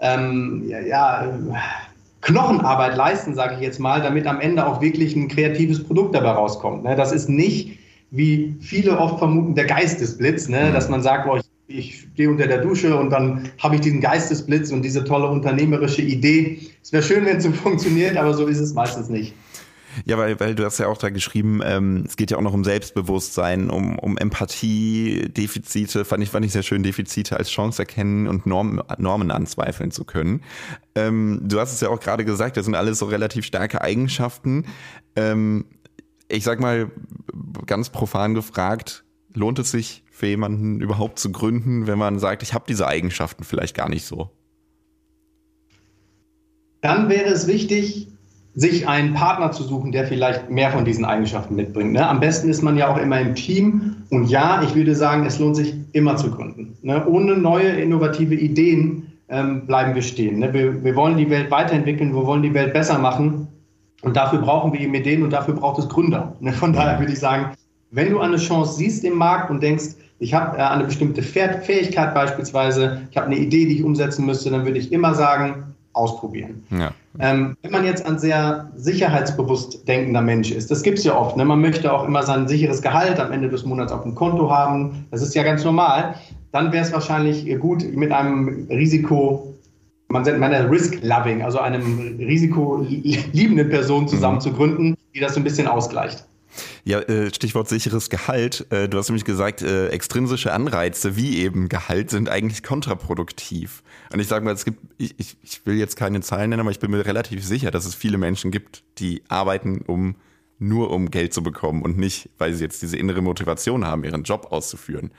[0.00, 1.38] ähm, ja, ja,
[2.20, 6.30] Knochenarbeit leisten, sage ich jetzt mal, damit am Ende auch wirklich ein kreatives Produkt dabei
[6.30, 6.84] rauskommt.
[6.84, 6.94] Ne?
[6.94, 7.78] Das ist nicht,
[8.10, 10.72] wie viele oft vermuten, der Geistesblitz, ne?
[10.72, 14.00] dass man sagt, oh, ich, ich stehe unter der Dusche und dann habe ich diesen
[14.00, 16.60] Geistesblitz und diese tolle unternehmerische Idee.
[16.82, 19.34] Es wäre schön, wenn es so funktioniert, aber so ist es meistens nicht.
[20.04, 22.52] Ja, weil, weil du hast ja auch da geschrieben, ähm, es geht ja auch noch
[22.52, 27.82] um Selbstbewusstsein, um, um Empathie, Defizite, fand ich, fand ich sehr schön, Defizite als Chance
[27.82, 30.42] erkennen und Norm, Normen anzweifeln zu können.
[30.94, 34.66] Ähm, du hast es ja auch gerade gesagt, das sind alles so relativ starke Eigenschaften.
[35.14, 35.64] Ähm,
[36.28, 36.90] ich sag mal,
[37.64, 42.54] ganz profan gefragt, lohnt es sich für jemanden überhaupt zu gründen, wenn man sagt, ich
[42.54, 44.30] habe diese Eigenschaften vielleicht gar nicht so?
[46.80, 48.08] Dann wäre es wichtig,
[48.54, 51.92] sich einen Partner zu suchen, der vielleicht mehr von diesen Eigenschaften mitbringt.
[51.92, 52.08] Ne?
[52.08, 53.96] Am besten ist man ja auch immer im Team.
[54.08, 56.78] Und ja, ich würde sagen, es lohnt sich immer zu gründen.
[56.80, 57.06] Ne?
[57.06, 60.38] Ohne neue innovative Ideen ähm, bleiben wir stehen.
[60.38, 60.50] Ne?
[60.54, 63.48] Wir, wir wollen die Welt weiterentwickeln, wir wollen die Welt besser machen.
[64.00, 66.36] Und dafür brauchen wir eben Ideen und dafür braucht es Gründer.
[66.40, 66.54] Ne?
[66.54, 67.54] Von daher würde ich sagen,
[67.90, 72.14] wenn du eine Chance siehst im Markt und denkst, ich habe äh, eine bestimmte Fähigkeit
[72.14, 76.62] beispielsweise, ich habe eine Idee, die ich umsetzen müsste, dann würde ich immer sagen, ausprobieren.
[76.70, 76.92] Ja.
[77.18, 81.36] Ähm, wenn man jetzt ein sehr sicherheitsbewusst denkender Mensch ist, das gibt es ja oft,
[81.36, 81.44] ne?
[81.44, 85.06] man möchte auch immer sein sicheres Gehalt am Ende des Monats auf dem Konto haben,
[85.10, 86.14] das ist ja ganz normal,
[86.52, 89.54] dann wäre es wahrscheinlich gut mit einem Risiko,
[90.08, 94.08] man nennt man Risk-Loving, also einem risikoliebenden Person mhm.
[94.08, 94.40] zusammen mhm.
[94.40, 96.26] zu gründen, die das so ein bisschen ausgleicht.
[96.84, 98.66] Ja, äh, Stichwort sicheres Gehalt.
[98.70, 103.82] Äh, du hast nämlich gesagt, äh, extrinsische Anreize wie eben Gehalt sind eigentlich kontraproduktiv.
[104.12, 106.70] Und ich sage mal, es gibt, ich, ich, ich will jetzt keine Zahlen nennen, aber
[106.70, 110.16] ich bin mir relativ sicher, dass es viele Menschen gibt, die arbeiten, um
[110.58, 114.22] nur um Geld zu bekommen und nicht, weil sie jetzt diese innere Motivation haben, ihren
[114.22, 115.10] Job auszuführen.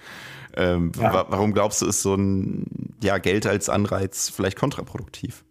[0.55, 1.25] Ähm, ja.
[1.29, 5.43] Warum glaubst du, ist so ein ja, Geld als Anreiz vielleicht kontraproduktiv?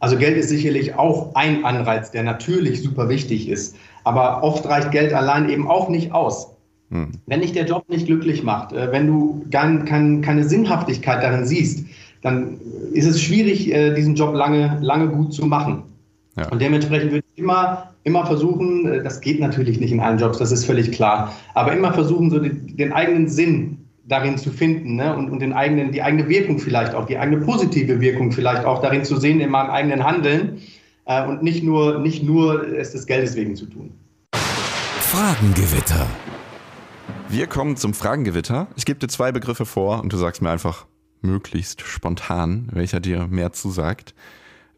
[0.00, 3.76] Also Geld ist sicherlich auch ein Anreiz, der natürlich super wichtig ist.
[4.08, 6.56] Aber oft reicht Geld allein eben auch nicht aus.
[6.90, 7.10] Hm.
[7.26, 11.44] Wenn dich der Job nicht glücklich macht, äh, wenn du gar kein, keine Sinnhaftigkeit darin
[11.44, 11.84] siehst,
[12.22, 12.58] dann
[12.94, 15.82] ist es schwierig, äh, diesen Job lange, lange gut zu machen.
[16.38, 16.48] Ja.
[16.48, 20.38] Und dementsprechend würde ich immer, immer versuchen, äh, das geht natürlich nicht in allen Jobs,
[20.38, 24.96] das ist völlig klar, aber immer versuchen, so den, den eigenen Sinn darin zu finden
[24.96, 25.14] ne?
[25.14, 28.80] und, und den eigenen, die eigene Wirkung vielleicht auch, die eigene positive Wirkung vielleicht auch
[28.80, 30.62] darin zu sehen in meinem eigenen Handeln
[31.04, 33.90] äh, und nicht nur, nicht nur es des Geldes wegen zu tun.
[35.10, 36.06] Fragengewitter.
[37.30, 38.68] Wir kommen zum Fragengewitter.
[38.76, 40.84] Ich gebe dir zwei Begriffe vor und du sagst mir einfach
[41.22, 44.14] möglichst spontan, welcher dir mehr zusagt.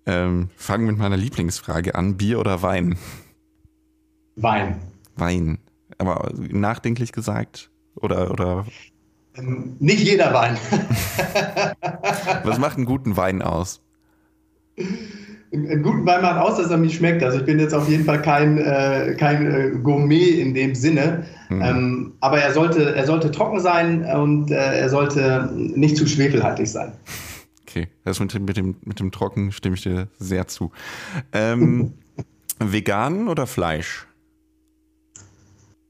[0.07, 2.97] Ähm, fangen mit meiner Lieblingsfrage an: Bier oder Wein?
[4.37, 4.81] Wein.
[5.16, 5.59] Wein.
[5.99, 7.73] Aber nachdenklich gesagt?
[7.97, 8.66] Oder, oder?
[9.35, 10.57] Ähm, nicht jeder Wein.
[12.45, 13.83] Was macht einen guten Wein aus?
[15.53, 17.23] Einen guten Wein macht aus, dass er mir schmeckt.
[17.23, 21.25] Also ich bin jetzt auf jeden Fall kein, äh, kein äh, Gourmet in dem Sinne.
[21.49, 21.63] Mhm.
[21.63, 26.69] Ähm, aber er sollte, er sollte trocken sein und äh, er sollte nicht zu schwefelhaltig
[26.69, 26.93] sein.
[27.67, 30.71] Okay, das mit dem, mit dem, mit dem Trocken stimme ich dir sehr zu.
[31.33, 31.95] Ähm,
[32.59, 34.07] vegan oder Fleisch?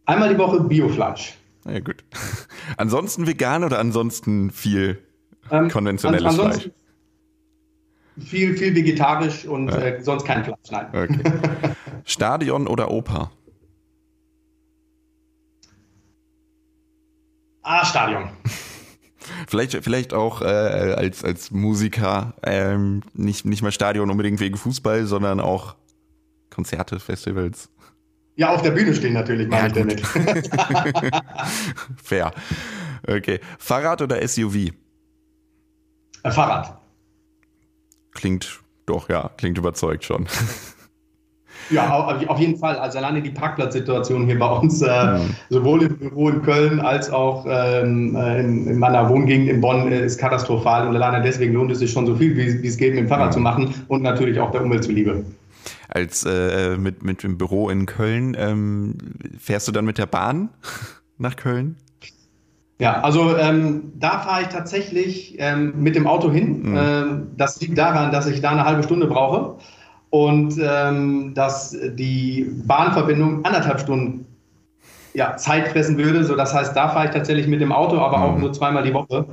[0.07, 1.35] Einmal die Woche Biofleisch.
[1.67, 2.05] Ja, gut.
[2.77, 4.99] Ansonsten vegan oder ansonsten viel
[5.51, 6.71] ähm, konventionelles Fleisch.
[8.21, 9.79] Viel, viel vegetarisch und ja.
[9.79, 10.87] äh, sonst kein Fleisch, nein.
[10.93, 11.75] Okay.
[12.05, 13.31] Stadion oder Oper?
[17.63, 18.31] Ah, Stadion.
[19.47, 25.07] Vielleicht, vielleicht auch äh, als, als Musiker ähm, nicht, nicht mal Stadion unbedingt wegen Fußball,
[25.07, 25.77] sondern auch
[26.51, 27.69] Konzerte, Festivals.
[28.37, 30.07] Ja, auf der Bühne stehen natürlich, meine ja, ich damit.
[32.03, 32.33] Fair.
[33.07, 33.41] Okay.
[33.59, 34.73] Fahrrad oder SUV?
[36.23, 36.80] Äh, Fahrrad.
[38.13, 40.27] Klingt doch, ja, klingt überzeugt schon.
[41.71, 42.77] Ja, auf jeden Fall.
[42.77, 45.37] Also alleine die Parkplatzsituation hier bei uns, äh, mhm.
[45.51, 49.91] sowohl im Büro in Köln als auch ähm, äh, in, in, meiner Wohngegend in Bonn,
[49.93, 50.89] äh, ist katastrophal.
[50.89, 53.09] Und alleine deswegen lohnt es sich schon so viel, wie, wie es geht, mit dem
[53.09, 53.33] Fahrrad mhm.
[53.33, 55.25] zu machen und natürlich auch der Umwelt zuliebe.
[55.89, 58.97] Als äh, mit, mit dem Büro in Köln, ähm,
[59.39, 60.51] fährst du dann mit der Bahn
[61.19, 61.77] nach Köln?
[62.81, 66.63] Ja, also ähm, da fahre ich tatsächlich ähm, mit dem Auto hin.
[66.63, 66.79] Mhm.
[66.79, 69.57] Ähm, das liegt daran, dass ich da eine halbe Stunde brauche
[70.09, 74.27] und ähm, dass die Bahnverbindung anderthalb Stunden
[75.13, 76.25] ja, Zeit fressen würde.
[76.25, 78.25] So, das heißt, da fahre ich tatsächlich mit dem Auto, aber mhm.
[78.25, 79.27] auch nur zweimal die Woche.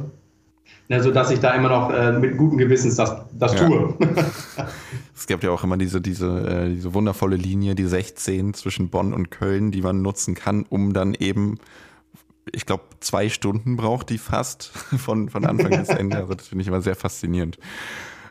[0.90, 3.66] Ja, sodass ich da immer noch äh, mit gutem Gewissens das, das ja.
[3.66, 3.94] tue.
[5.16, 9.14] es gibt ja auch immer diese, diese, äh, diese wundervolle Linie, die 16 zwischen Bonn
[9.14, 11.60] und Köln, die man nutzen kann, um dann eben,
[12.54, 14.66] ich glaube, zwei Stunden braucht die fast
[14.98, 16.18] von, von Anfang bis Ende.
[16.18, 17.58] Also das finde ich immer sehr faszinierend.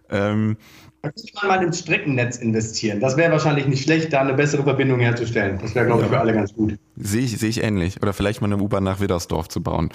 [0.09, 0.57] Ähm,
[1.03, 3.01] da könnte man mal ins Streckennetz investieren.
[3.01, 5.59] Das wäre wahrscheinlich nicht schlecht, da eine bessere Verbindung herzustellen.
[5.61, 6.79] Das wäre, glaube ich, für alle ganz gut.
[6.97, 8.03] Sehe ich, sehe ich ähnlich.
[8.03, 9.91] Oder vielleicht mal eine U-Bahn nach Widdersdorf zu bauen.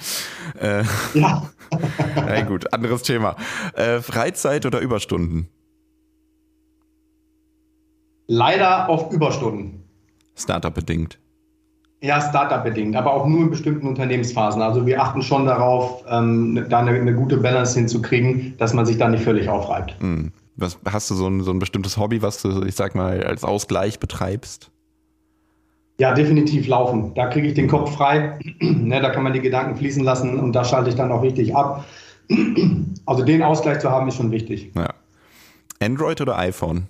[0.58, 1.50] Äh, ja.
[2.16, 3.36] ja, gut, anderes Thema.
[3.74, 5.48] Äh, Freizeit oder Überstunden?
[8.26, 9.84] Leider auf Überstunden.
[10.34, 11.18] Startup bedingt.
[12.02, 14.60] Ja, Startup-bedingt, aber auch nur in bestimmten Unternehmensphasen.
[14.60, 18.98] Also wir achten schon darauf, ähm, da eine, eine, gute Balance hinzukriegen, dass man sich
[18.98, 20.02] da nicht völlig aufreibt.
[20.02, 20.32] Mhm.
[20.56, 23.44] Was, hast du so ein, so ein bestimmtes Hobby, was du, ich sag mal, als
[23.44, 24.72] Ausgleich betreibst?
[26.00, 27.14] Ja, definitiv laufen.
[27.14, 28.36] Da kriege ich den Kopf frei.
[28.60, 31.54] ne, da kann man die Gedanken fließen lassen und da schalte ich dann auch richtig
[31.54, 31.84] ab.
[33.06, 34.72] also den Ausgleich zu haben, ist schon wichtig.
[34.74, 34.92] Ja.
[35.80, 36.88] Android oder iPhone?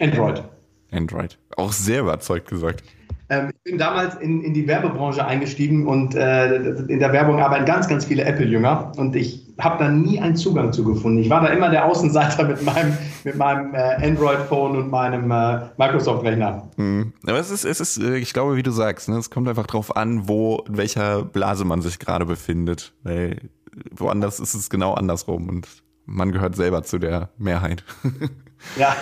[0.00, 0.44] Android.
[0.92, 1.36] Android.
[1.56, 2.84] Auch sehr überzeugt gesagt.
[3.28, 7.64] Ähm, ich bin damals in, in die Werbebranche eingestiegen und äh, in der Werbung arbeiten
[7.64, 11.18] ganz, ganz viele Apple-Jünger und ich habe da nie einen Zugang zu gefunden.
[11.18, 15.68] Ich war da immer der Außenseiter mit meinem, mit meinem äh, Android-Phone und meinem äh,
[15.78, 16.70] Microsoft-Rechner.
[16.76, 17.12] Mhm.
[17.26, 19.66] Aber es ist, es ist, äh, ich glaube, wie du sagst, ne, es kommt einfach
[19.66, 22.92] drauf an, wo, in welcher Blase man sich gerade befindet.
[23.02, 23.50] Weil
[23.90, 25.66] woanders ist es genau andersrum und
[26.04, 27.84] man gehört selber zu der Mehrheit.
[28.78, 28.94] Ja.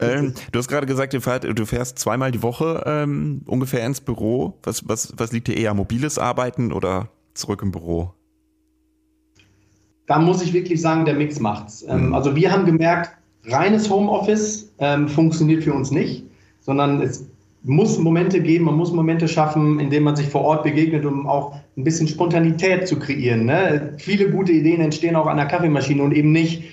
[0.00, 4.58] ähm, du hast gerade gesagt, du fährst, zweimal die Woche ähm, ungefähr ins Büro.
[4.62, 5.74] Was, was, was liegt dir eher?
[5.74, 8.12] Mobiles Arbeiten oder zurück im Büro?
[10.06, 11.84] Da muss ich wirklich sagen, der Mix macht's.
[11.88, 12.14] Ähm, mhm.
[12.14, 13.10] also wir haben gemerkt,
[13.46, 16.24] reines Homeoffice ähm, funktioniert für uns nicht,
[16.60, 17.26] sondern es
[17.62, 21.26] muss Momente geben, man muss Momente schaffen, in denen man sich vor Ort begegnet, um
[21.26, 23.46] auch ein bisschen Spontanität zu kreieren.
[23.46, 23.94] Ne?
[23.98, 26.64] Viele gute Ideen entstehen auch an der Kaffeemaschine und eben nicht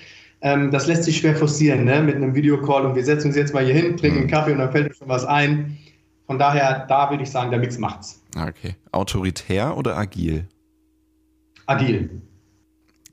[0.42, 2.02] ähm, das lässt sich schwer forcieren, ne?
[2.02, 4.30] mit einem Videocall und wir setzen uns jetzt mal hier hin, trinken einen mhm.
[4.30, 5.78] Kaffee und dann fällt uns schon was ein.
[6.26, 8.20] Von daher, da würde ich sagen, der Mix macht's.
[8.36, 8.74] Okay.
[8.90, 10.48] Autoritär oder agil?
[11.66, 12.22] Agil.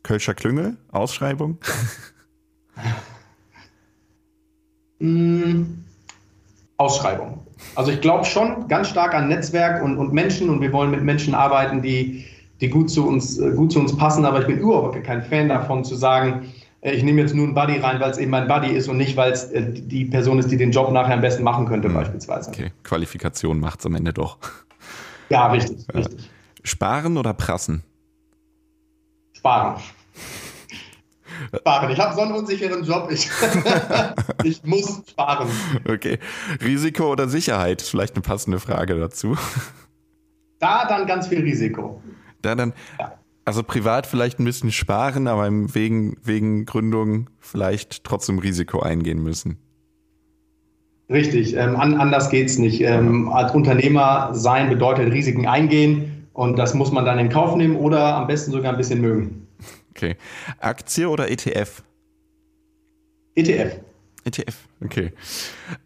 [0.02, 1.58] Kölscher Klüngel, Ausschreibung?
[5.00, 5.64] mm,
[6.78, 7.46] Ausschreibung.
[7.76, 11.04] Also ich glaube schon ganz stark an Netzwerk und, und Menschen und wir wollen mit
[11.04, 12.26] Menschen arbeiten, die,
[12.60, 15.50] die gut, zu uns, äh, gut zu uns passen, aber ich bin überhaupt kein Fan
[15.50, 18.70] davon zu sagen, ich nehme jetzt nur einen Buddy rein, weil es eben mein Buddy
[18.70, 21.44] ist und nicht, weil es äh, die Person ist, die den Job nachher am besten
[21.44, 21.96] machen könnte, mhm.
[21.96, 22.50] beispielsweise.
[22.50, 24.38] Okay, Qualifikation macht es am Ende doch.
[25.30, 26.30] Ja, richtig, richtig.
[26.64, 27.84] Sparen oder prassen?
[29.34, 29.82] Sparen.
[31.56, 31.90] Sparen.
[31.92, 33.10] Ich habe so einen unsicheren Job.
[33.12, 33.30] Ich,
[34.44, 35.48] ich muss sparen.
[35.88, 36.20] Okay.
[36.62, 37.82] Risiko oder Sicherheit?
[37.82, 39.38] Vielleicht eine passende Frage dazu.
[40.60, 42.02] Da dann ganz viel Risiko.
[42.42, 42.74] Da dann.
[43.00, 43.19] Ja.
[43.50, 49.58] Also privat vielleicht ein bisschen sparen, aber wegen, wegen Gründung vielleicht trotzdem Risiko eingehen müssen.
[51.10, 52.82] Richtig, ähm, an, anders geht es nicht.
[52.82, 57.76] Ähm, als Unternehmer sein bedeutet Risiken eingehen und das muss man dann in Kauf nehmen
[57.78, 59.48] oder am besten sogar ein bisschen mögen.
[59.90, 60.16] Okay.
[60.60, 61.82] Aktie oder ETF?
[63.34, 63.80] ETF.
[64.26, 65.12] ETF, okay.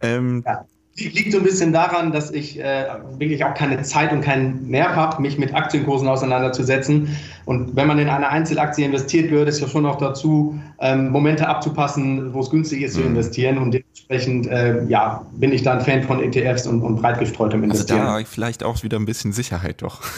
[0.02, 0.66] Ähm, ja
[0.96, 2.86] liegt so ein bisschen daran, dass ich äh,
[3.18, 7.18] wirklich auch keine Zeit und keinen Nerv habe, mich mit Aktienkursen auseinanderzusetzen.
[7.46, 11.48] Und wenn man in eine Einzelaktie investiert, gehört es ja schon auch dazu, ähm, Momente
[11.48, 13.02] abzupassen, wo es günstig ist mhm.
[13.02, 13.58] zu investieren.
[13.58, 17.64] Und dementsprechend äh, ja, bin ich da ein Fan von ETFs und, und breit gestreutem
[17.64, 18.02] Investieren.
[18.02, 20.02] Also da vielleicht auch wieder ein bisschen Sicherheit doch.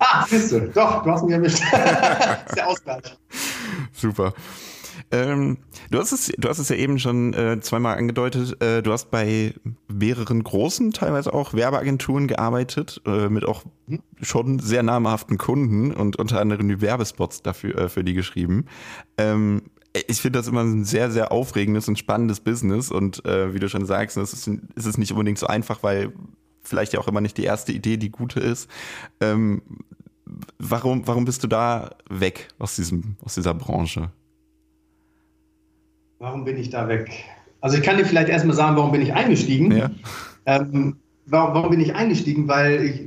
[0.00, 1.60] Ah, siehst du, doch, du hast mich erwischt.
[1.72, 3.02] das ist der Ausgleich.
[3.92, 4.32] Super.
[5.10, 5.58] Ähm,
[5.90, 8.60] du, hast es, du hast es ja eben schon äh, zweimal angedeutet.
[8.62, 9.54] Äh, du hast bei
[9.88, 13.64] mehreren großen, teilweise auch Werbeagenturen gearbeitet, äh, mit auch
[14.20, 18.66] schon sehr namhaften Kunden und unter anderem die Werbespots dafür äh, für die geschrieben.
[19.16, 19.62] Ähm,
[20.06, 22.90] ich finde das immer ein sehr, sehr aufregendes und spannendes Business.
[22.90, 26.12] Und äh, wie du schon sagst, es ist, ist es nicht unbedingt so einfach, weil
[26.62, 28.68] vielleicht ja auch immer nicht die erste Idee die gute ist.
[29.20, 29.62] Ähm,
[30.58, 34.10] warum, warum bist du da weg aus, diesem, aus dieser Branche?
[36.20, 37.10] Warum bin ich da weg?
[37.60, 39.70] Also ich kann dir vielleicht erstmal sagen, warum bin ich eingestiegen?
[39.76, 39.90] Ja.
[40.46, 42.48] Ähm, warum, warum, bin ich eingestiegen?
[42.48, 43.02] Weil ich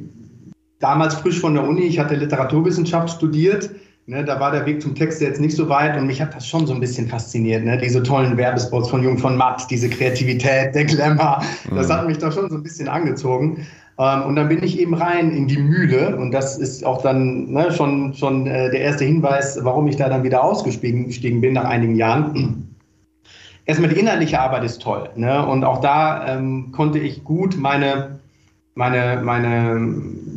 [0.79, 3.69] damals frisch von der Uni, ich hatte Literaturwissenschaft studiert.
[4.07, 6.47] Ne, da war der Weg zum Text jetzt nicht so weit und mich hat das
[6.47, 7.63] schon so ein bisschen fasziniert.
[7.63, 7.77] Ne?
[7.77, 11.43] Diese tollen Werbespots von Jung von Matt, diese Kreativität, der Glamour,
[11.75, 11.93] das mhm.
[11.93, 13.67] hat mich da schon so ein bisschen angezogen.
[13.99, 17.51] Ähm, und dann bin ich eben rein in die Mühle und das ist auch dann
[17.51, 21.65] ne, schon, schon äh, der erste Hinweis, warum ich da dann wieder ausgestiegen bin nach
[21.65, 22.70] einigen Jahren
[23.65, 25.09] erstmal die inhaltliche Arbeit ist toll.
[25.15, 25.45] Ne?
[25.45, 28.19] Und auch da ähm, konnte ich gut meine,
[28.75, 29.79] meine, meine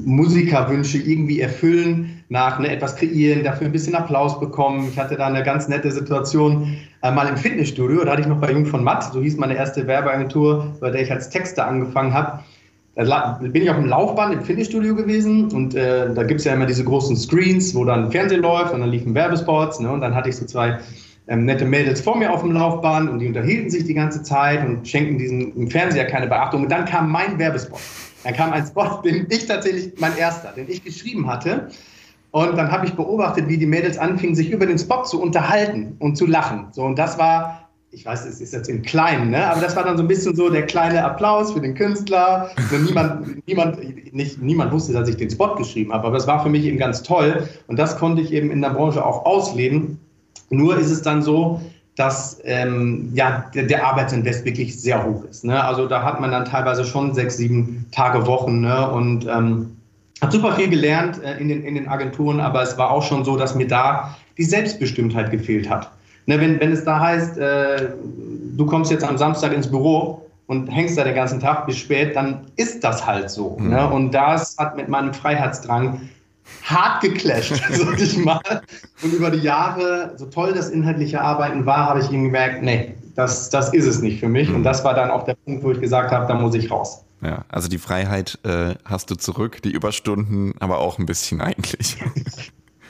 [0.04, 4.88] Musikerwünsche irgendwie erfüllen, nach ne, etwas kreieren, dafür ein bisschen Applaus bekommen.
[4.90, 8.40] Ich hatte da eine ganz nette Situation äh, mal im Fitnessstudio, da hatte ich noch
[8.40, 12.12] bei Jung von Matt, so hieß meine erste Werbeagentur, bei der ich als Texter angefangen
[12.12, 12.40] habe.
[12.96, 16.54] Da bin ich auf dem Laufband im Fitnessstudio gewesen und äh, da gibt es ja
[16.54, 20.14] immer diese großen Screens, wo dann Fernsehen läuft und dann liefen Werbespots ne, und dann
[20.14, 20.78] hatte ich so zwei
[21.26, 24.66] ähm, nette Mädels vor mir auf dem Laufband und die unterhielten sich die ganze Zeit
[24.66, 26.64] und schenkten diesem Fernseher keine Beachtung.
[26.64, 27.80] Und dann kam mein Werbespot.
[28.24, 31.68] Dann kam ein Spot, den ich tatsächlich, mein erster, den ich geschrieben hatte.
[32.30, 35.94] Und dann habe ich beobachtet, wie die Mädels anfingen, sich über den Spot zu unterhalten
[36.00, 36.66] und zu lachen.
[36.72, 39.46] So, und das war, ich weiß, es ist jetzt im Kleinen, ne?
[39.46, 42.50] aber das war dann so ein bisschen so der kleine Applaus für den Künstler.
[42.72, 46.48] niemand, niemand, nicht, niemand wusste, dass ich den Spot geschrieben habe, aber das war für
[46.48, 47.48] mich eben ganz toll.
[47.68, 50.00] Und das konnte ich eben in der Branche auch ausleben.
[50.50, 51.60] Nur ist es dann so,
[51.96, 55.44] dass ähm, ja, der, der, Arbeitsinvest wirklich sehr hoch ist.
[55.44, 55.62] Ne?
[55.62, 58.90] Also da hat man dann teilweise schon sechs, sieben Tage Wochen ne?
[58.90, 59.76] und ähm,
[60.20, 63.24] hat super viel gelernt äh, in, den, in den Agenturen, aber es war auch schon
[63.24, 65.90] so, dass mir da die Selbstbestimmtheit gefehlt hat.
[66.26, 67.90] Ne, wenn, wenn es da heißt, äh,
[68.56, 72.16] du kommst jetzt am Samstag ins Büro und hängst da den ganzen Tag bis spät,
[72.16, 73.56] dann ist das halt so.
[73.58, 73.70] Mhm.
[73.70, 73.90] Ne?
[73.90, 76.00] Und das hat mit meinem Freiheitsdrang
[76.62, 78.62] hart geclasht, sag ich mal.
[79.02, 82.94] Und über die Jahre, so toll das inhaltliche Arbeiten war, habe ich ihm gemerkt, nee,
[83.14, 84.50] das, das ist es nicht für mich.
[84.50, 87.04] Und das war dann auch der Punkt, wo ich gesagt habe, da muss ich raus.
[87.22, 91.96] Ja, also die Freiheit äh, hast du zurück, die Überstunden aber auch ein bisschen eigentlich.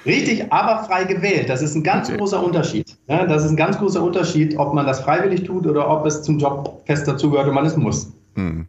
[0.06, 1.48] Richtig, aber frei gewählt.
[1.48, 2.18] Das ist ein ganz okay.
[2.18, 2.96] großer Unterschied.
[3.08, 6.22] Ja, das ist ein ganz großer Unterschied, ob man das freiwillig tut oder ob es
[6.22, 8.12] zum Job fest dazugehört und man es muss.
[8.34, 8.66] Hm.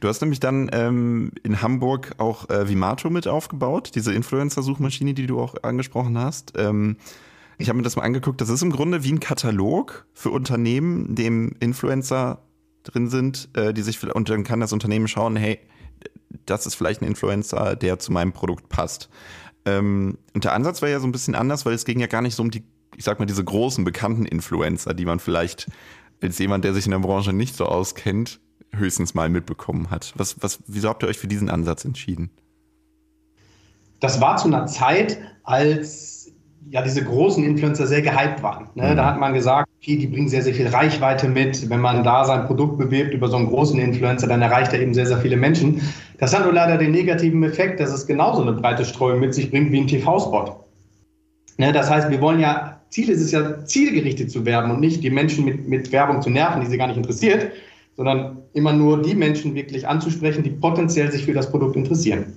[0.00, 5.26] Du hast nämlich dann ähm, in Hamburg auch äh, Vimato mit aufgebaut, diese Influencer-Suchmaschine, die
[5.26, 6.54] du auch angesprochen hast.
[6.56, 6.96] Ähm,
[7.58, 8.40] ich habe mir das mal angeguckt.
[8.40, 12.42] Das ist im Grunde wie ein Katalog für Unternehmen, dem Influencer
[12.82, 15.58] drin sind, äh, die sich und dann kann das Unternehmen schauen, hey,
[16.44, 19.08] das ist vielleicht ein Influencer, der zu meinem Produkt passt.
[19.64, 22.22] Ähm, und der Ansatz war ja so ein bisschen anders, weil es ging ja gar
[22.22, 22.62] nicht so um die,
[22.96, 25.68] ich sag mal, diese großen bekannten Influencer, die man vielleicht
[26.22, 28.40] als jemand, der sich in der Branche nicht so auskennt,
[28.76, 30.12] höchstens mal mitbekommen hat.
[30.16, 32.30] Was, was, wieso habt ihr euch für diesen Ansatz entschieden?
[34.00, 36.16] Das war zu einer Zeit, als
[36.68, 38.68] ja diese großen Influencer sehr gehypt waren.
[38.74, 38.90] Ne?
[38.90, 38.96] Mhm.
[38.96, 41.68] Da hat man gesagt, okay, die bringen sehr, sehr viel Reichweite mit.
[41.70, 44.92] Wenn man da sein Produkt bewirbt über so einen großen Influencer, dann erreicht er eben
[44.92, 45.80] sehr, sehr viele Menschen.
[46.18, 49.50] Das hat nur leider den negativen Effekt, dass es genauso eine breite Streuung mit sich
[49.50, 50.64] bringt wie ein TV-Spot.
[51.58, 51.72] Ne?
[51.72, 55.10] Das heißt, wir wollen ja, Ziel ist es ja, zielgerichtet zu werben und nicht die
[55.10, 57.52] Menschen mit, mit Werbung zu nerven, die sie gar nicht interessiert,
[57.96, 62.34] sondern immer nur die Menschen wirklich anzusprechen, die potenziell sich für das Produkt interessieren.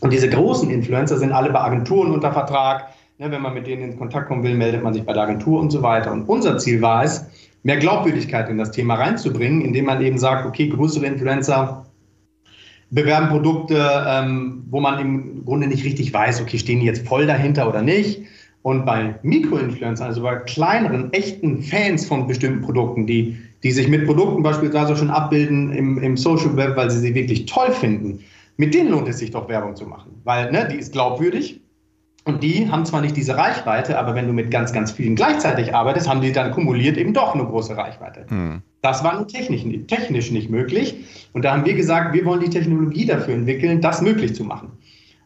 [0.00, 2.88] Und diese großen Influencer sind alle bei Agenturen unter Vertrag.
[3.18, 5.60] Ne, wenn man mit denen in Kontakt kommen will, meldet man sich bei der Agentur
[5.60, 6.10] und so weiter.
[6.12, 7.24] Und unser Ziel war es,
[7.62, 11.86] mehr Glaubwürdigkeit in das Thema reinzubringen, indem man eben sagt, okay, größere Influencer
[12.90, 17.26] bewerben Produkte, ähm, wo man im Grunde nicht richtig weiß, okay, stehen die jetzt voll
[17.26, 18.22] dahinter oder nicht.
[18.62, 24.06] Und bei Mikroinfluencern, also bei kleineren, echten Fans von bestimmten Produkten, die die sich mit
[24.06, 28.20] Produkten beispielsweise schon abbilden im, im Social Web, weil sie sie wirklich toll finden,
[28.56, 31.60] mit denen lohnt es sich doch Werbung zu machen, weil ne, die ist glaubwürdig
[32.24, 35.74] und die haben zwar nicht diese Reichweite, aber wenn du mit ganz, ganz vielen gleichzeitig
[35.74, 38.26] arbeitest, haben die dann kumuliert eben doch eine große Reichweite.
[38.28, 38.62] Hm.
[38.80, 41.28] Das war nur technisch, technisch nicht möglich.
[41.32, 44.72] Und da haben wir gesagt, wir wollen die Technologie dafür entwickeln, das möglich zu machen.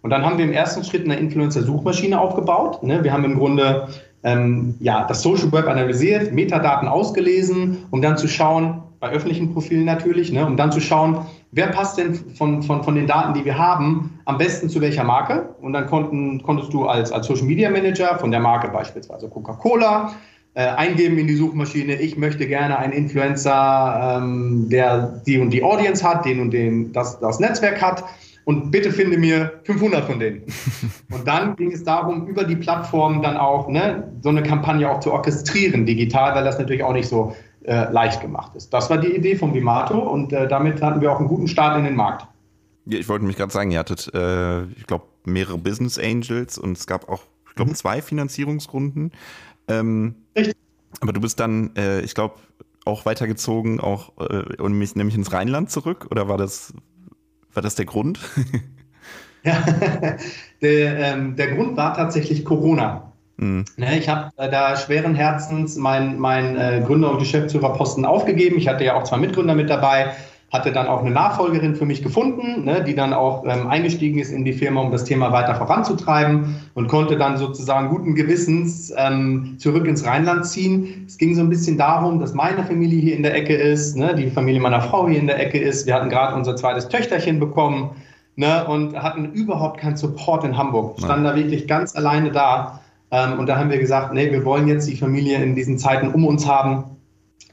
[0.02, 2.82] Und dann haben wir im ersten Schritt eine Influencer-Suchmaschine aufgebaut.
[2.82, 3.02] Ne?
[3.02, 3.88] Wir haben im Grunde
[4.22, 9.84] ähm, ja, das Social Web analysiert, Metadaten ausgelesen, um dann zu schauen, bei öffentlichen Profilen
[9.84, 13.44] natürlich, ne, um dann zu schauen, wer passt denn von, von, von den Daten, die
[13.44, 15.54] wir haben, am besten zu welcher Marke.
[15.60, 20.12] Und dann konnten, konntest du als, als Social Media Manager von der Marke beispielsweise Coca-Cola
[20.54, 25.62] äh, eingeben in die Suchmaschine, ich möchte gerne einen Influencer, ähm, der die und die
[25.62, 28.04] Audience hat, den und den das, das Netzwerk hat
[28.46, 30.44] und bitte finde mir 500 von denen.
[31.12, 35.00] Und dann ging es darum, über die Plattform dann auch ne, so eine Kampagne auch
[35.00, 37.34] zu orchestrieren digital, weil das natürlich auch nicht so
[37.64, 38.72] äh, leicht gemacht ist.
[38.72, 41.76] Das war die Idee von Vimato und äh, damit hatten wir auch einen guten Start
[41.76, 42.28] in den Markt.
[42.84, 46.78] Ja, ich wollte mich gerade sagen, ihr hattet, äh, ich glaube, mehrere Business Angels und
[46.78, 47.74] es gab auch, ich glaube, mhm.
[47.74, 49.10] zwei Finanzierungsrunden.
[49.66, 50.54] Ähm, Richtig.
[51.00, 52.36] Aber du bist dann, äh, ich glaube,
[52.84, 56.72] auch weitergezogen, auch äh, und mich nämlich ins Rheinland zurück oder war das
[57.56, 58.20] war das der Grund?
[59.42, 59.62] ja,
[60.62, 63.12] der, ähm, der Grund war tatsächlich Corona.
[63.38, 63.64] Mhm.
[63.76, 68.56] Ne, ich habe äh, da schweren Herzens meinen mein, äh, Gründer- und Geschäftsführerposten aufgegeben.
[68.58, 70.12] Ich hatte ja auch zwei Mitgründer mit dabei
[70.52, 74.30] hatte dann auch eine Nachfolgerin für mich gefunden, ne, die dann auch ähm, eingestiegen ist
[74.30, 79.56] in die Firma, um das Thema weiter voranzutreiben und konnte dann sozusagen guten Gewissens ähm,
[79.58, 81.04] zurück ins Rheinland ziehen.
[81.06, 84.14] Es ging so ein bisschen darum, dass meine Familie hier in der Ecke ist, ne,
[84.14, 85.86] die Familie meiner Frau hier in der Ecke ist.
[85.86, 87.90] Wir hatten gerade unser zweites Töchterchen bekommen
[88.36, 91.00] ne, und hatten überhaupt keinen Support in Hamburg.
[91.00, 92.80] Standen da wirklich ganz alleine da.
[93.10, 96.08] Ähm, und da haben wir gesagt, nee, wir wollen jetzt die Familie in diesen Zeiten
[96.08, 96.95] um uns haben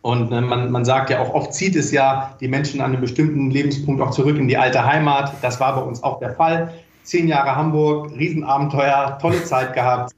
[0.03, 3.01] und ne, man, man sagt ja auch, oft zieht es ja die Menschen an einem
[3.01, 5.33] bestimmten Lebenspunkt auch zurück in die alte Heimat.
[5.41, 6.73] Das war bei uns auch der Fall.
[7.03, 10.13] Zehn Jahre Hamburg, Riesenabenteuer, tolle Zeit gehabt.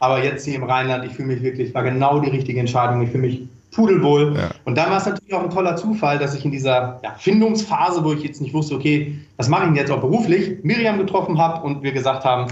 [0.00, 3.02] Aber jetzt hier im Rheinland, ich fühle mich wirklich, war genau die richtige Entscheidung.
[3.02, 4.34] Ich fühle mich pudelwohl.
[4.36, 4.48] Ja.
[4.64, 8.02] Und dann war es natürlich auch ein toller Zufall, dass ich in dieser ja, Findungsphase,
[8.02, 11.36] wo ich jetzt nicht wusste, okay, was mache ich denn jetzt auch beruflich, Miriam getroffen
[11.36, 12.50] habe und wir gesagt haben,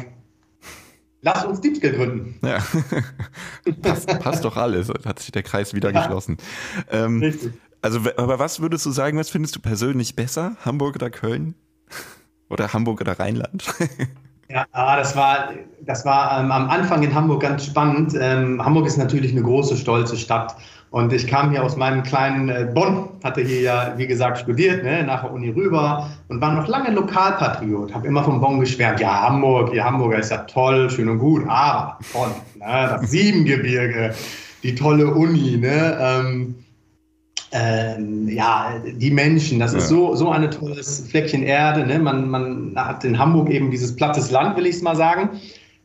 [1.24, 2.38] Lass uns Diebskel gründen.
[2.46, 2.58] Ja.
[3.82, 4.92] passt, passt doch alles.
[5.06, 6.02] Hat sich der Kreis wieder ja.
[6.02, 6.36] geschlossen.
[6.90, 7.54] Ähm, Richtig.
[7.80, 10.56] Also, aber was würdest du sagen, was findest du persönlich besser?
[10.64, 11.54] Hamburg oder Köln?
[12.50, 13.64] Oder Hamburg oder Rheinland?
[14.50, 18.12] Ja, ah, das war, das war ähm, am Anfang in Hamburg ganz spannend.
[18.20, 20.54] Ähm, Hamburg ist natürlich eine große, stolze Stadt.
[20.95, 24.84] Und ich kam hier aus meinem kleinen äh, Bonn, hatte hier ja, wie gesagt, studiert,
[24.84, 27.92] ne, nach der Uni rüber und war noch lange Lokalpatriot.
[27.92, 29.01] Habe immer von Bonn geschwärmt.
[29.01, 32.30] Ja, Hamburg, ihr Hamburger ist ja toll, schön und gut, aber Bonn,
[32.61, 34.14] ne, das Siebengebirge,
[34.62, 36.55] die tolle Uni, ne, ähm,
[37.51, 39.78] ähm, ja, die Menschen, das ja.
[39.78, 41.84] ist so, so ein tolles Fleckchen Erde.
[41.88, 41.99] Ne?
[41.99, 45.30] Man, man hat in Hamburg eben dieses plattes Land, will ich es mal sagen.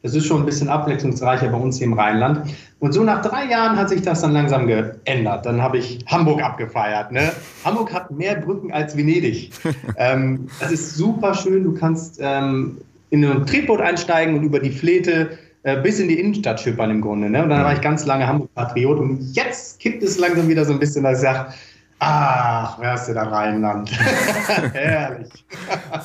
[0.01, 2.49] Das ist schon ein bisschen abwechslungsreicher bei uns hier im Rheinland.
[2.79, 5.45] Und so nach drei Jahren hat sich das dann langsam geändert.
[5.45, 7.11] Dann habe ich Hamburg abgefeiert.
[7.11, 7.31] Ne?
[7.65, 9.51] Hamburg hat mehr Brücken als Venedig.
[9.97, 11.65] ähm, das ist super schön.
[11.65, 12.77] Du kannst ähm,
[13.09, 17.01] in ein Tretboot einsteigen und über die Flete äh, bis in die Innenstadt schippern im
[17.01, 17.29] Grunde.
[17.29, 17.43] Ne?
[17.43, 18.99] Und dann war ich ganz lange Hamburg-Patriot.
[18.99, 21.51] Und jetzt kippt es langsam wieder so ein bisschen, dass ich sage,
[21.99, 23.91] Ach, wärst du da Rheinland.
[24.73, 25.45] Herrlich.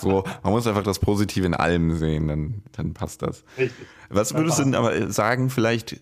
[0.01, 3.45] so, man muss einfach das Positive in allem sehen, dann, dann passt das.
[3.57, 3.87] Richtig.
[4.11, 6.01] Was würdest du denn aber sagen, vielleicht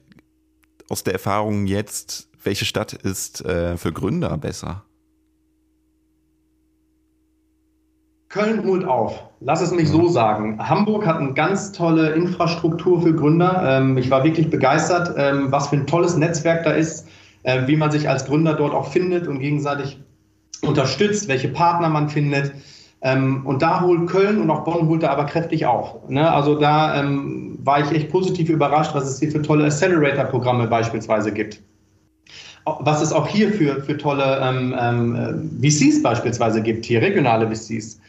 [0.89, 4.83] aus der Erfahrung jetzt, welche Stadt ist äh, für Gründer besser?
[8.31, 9.23] Köln holt auf.
[9.41, 10.59] Lass es mich so sagen.
[10.59, 13.63] Hamburg hat eine ganz tolle Infrastruktur für Gründer.
[13.63, 17.07] Ähm, ich war wirklich begeistert, ähm, was für ein tolles Netzwerk da ist
[17.43, 19.99] äh, wie man sich als Gründer dort auch findet und gegenseitig
[20.63, 22.53] unterstützt, welche Partner man findet.
[23.03, 26.09] Ähm, und da holt Köln und auch Bonn holt da aber kräftig auf.
[26.09, 26.31] Ne?
[26.31, 31.33] Also da ähm, war ich echt positiv überrascht, was es hier für tolle Accelerator-Programme beispielsweise
[31.33, 31.61] gibt.
[32.65, 38.01] Was es auch hier für, für tolle ähm, ähm VCs beispielsweise gibt, hier regionale VCs.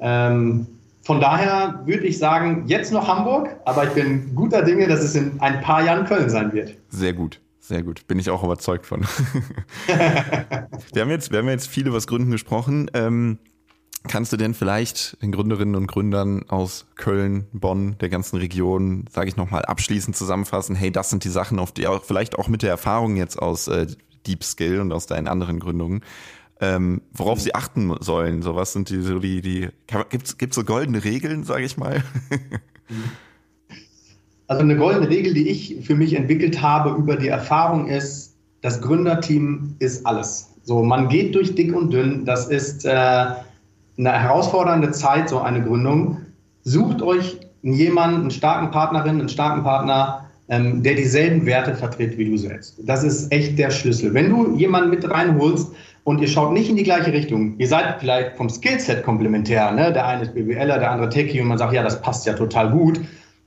[0.00, 0.66] Ähm,
[1.02, 5.14] von daher würde ich sagen, jetzt noch Hamburg, aber ich bin guter Dinge, dass es
[5.14, 6.74] in ein paar Jahren Köln sein wird.
[6.88, 7.40] Sehr gut.
[7.62, 9.02] Sehr gut, bin ich auch überzeugt von.
[9.86, 12.90] wir, haben jetzt, wir haben jetzt viel über das Gründen gesprochen.
[12.92, 13.38] Ähm,
[14.08, 19.28] kannst du denn vielleicht den Gründerinnen und Gründern aus Köln, Bonn, der ganzen Region, sage
[19.28, 22.62] ich nochmal, abschließend zusammenfassen, hey, das sind die Sachen, auf die auch vielleicht auch mit
[22.62, 23.86] der Erfahrung jetzt aus äh,
[24.26, 26.02] Deep Skill und aus deinen anderen Gründungen,
[26.60, 28.42] ähm, worauf sie achten sollen.
[28.42, 29.68] So was sind die, so die, die,
[30.10, 32.02] gibt's, gibt's so goldene Regeln, sage ich mal?
[34.52, 38.82] Also eine goldene Regel, die ich für mich entwickelt habe über die Erfahrung ist, das
[38.82, 40.50] Gründerteam ist alles.
[40.62, 42.26] So, man geht durch dick und dünn.
[42.26, 43.38] Das ist äh, eine
[43.96, 46.18] herausfordernde Zeit, so eine Gründung.
[46.64, 52.26] Sucht euch jemanden, einen starken Partnerin, einen starken Partner, ähm, der dieselben Werte vertritt wie
[52.26, 52.76] du selbst.
[52.84, 54.12] Das ist echt der Schlüssel.
[54.12, 55.72] Wenn du jemanden mit reinholst
[56.04, 59.94] und ihr schaut nicht in die gleiche Richtung, ihr seid vielleicht vom Skillset komplementär, ne?
[59.94, 62.70] der eine ist BWLer, der andere Techie und man sagt, ja, das passt ja total
[62.70, 63.00] gut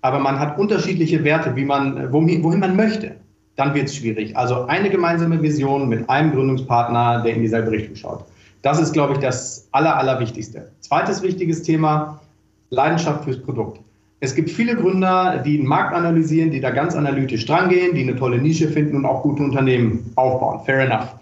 [0.06, 3.16] aber man hat unterschiedliche Werte, wie man, wohin man möchte.
[3.56, 4.38] dann wird es schwierig.
[4.38, 8.24] Also eine gemeinsame Vision mit einem Gründungspartner, der in dieselbe Richtung schaut.
[8.62, 10.70] Das ist, glaube ich, das Aller, Allerwichtigste.
[10.82, 12.20] Zweites wichtiges Thema,
[12.70, 13.80] Leidenschaft fürs Produkt.
[14.20, 18.16] Es gibt viele Gründer, die den Markt analysieren, die da ganz analytisch drangehen, die eine
[18.16, 20.60] tolle Nische finden und auch gute Unternehmen aufbauen.
[20.66, 21.16] Fair enough.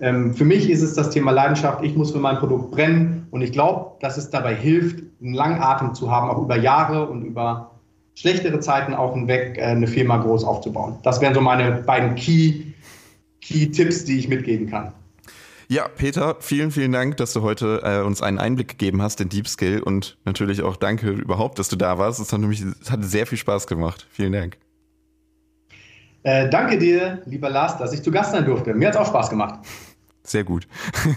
[0.00, 1.82] Ähm, für mich ist es das Thema Leidenschaft.
[1.82, 5.60] Ich muss für mein Produkt brennen und ich glaube, dass es dabei hilft, einen langen
[5.60, 7.72] Atem zu haben, auch über Jahre und über
[8.18, 10.98] schlechtere Zeiten auch hinweg äh, eine Firma groß aufzubauen.
[11.04, 14.92] Das wären so meine beiden Key-Tipps, Key die ich mitgeben kann.
[15.68, 19.28] Ja, Peter, vielen, vielen Dank, dass du heute äh, uns einen Einblick gegeben hast in
[19.28, 22.20] Deep Skill und natürlich auch danke überhaupt, dass du da warst.
[22.20, 24.06] Es hat, nämlich, es hat sehr viel Spaß gemacht.
[24.10, 24.56] Vielen Dank.
[26.24, 28.74] Äh, danke dir, lieber Lars, dass ich zu Gast sein durfte.
[28.74, 29.60] Mir hat es auch Spaß gemacht.
[30.28, 30.68] Sehr gut.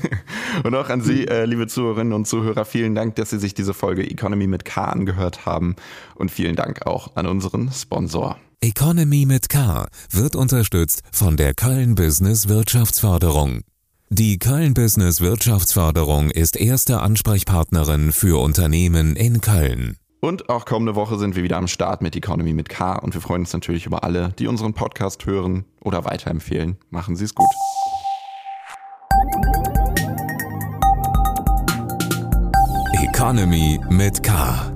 [0.64, 3.74] und auch an Sie, äh, liebe Zuhörerinnen und Zuhörer, vielen Dank, dass Sie sich diese
[3.74, 5.76] Folge Economy mit K angehört haben.
[6.16, 8.38] Und vielen Dank auch an unseren Sponsor.
[8.62, 13.62] Economy mit K wird unterstützt von der Köln Business Wirtschaftsförderung.
[14.10, 19.98] Die Köln Business Wirtschaftsförderung ist erste Ansprechpartnerin für Unternehmen in Köln.
[20.22, 23.22] Und auch kommende Woche sind wir wieder am Start mit Economy mit K und wir
[23.22, 26.78] freuen uns natürlich über alle, die unseren Podcast hören oder weiterempfehlen.
[26.92, 27.50] Machen Sie es gut.
[33.22, 34.71] Economy mit K.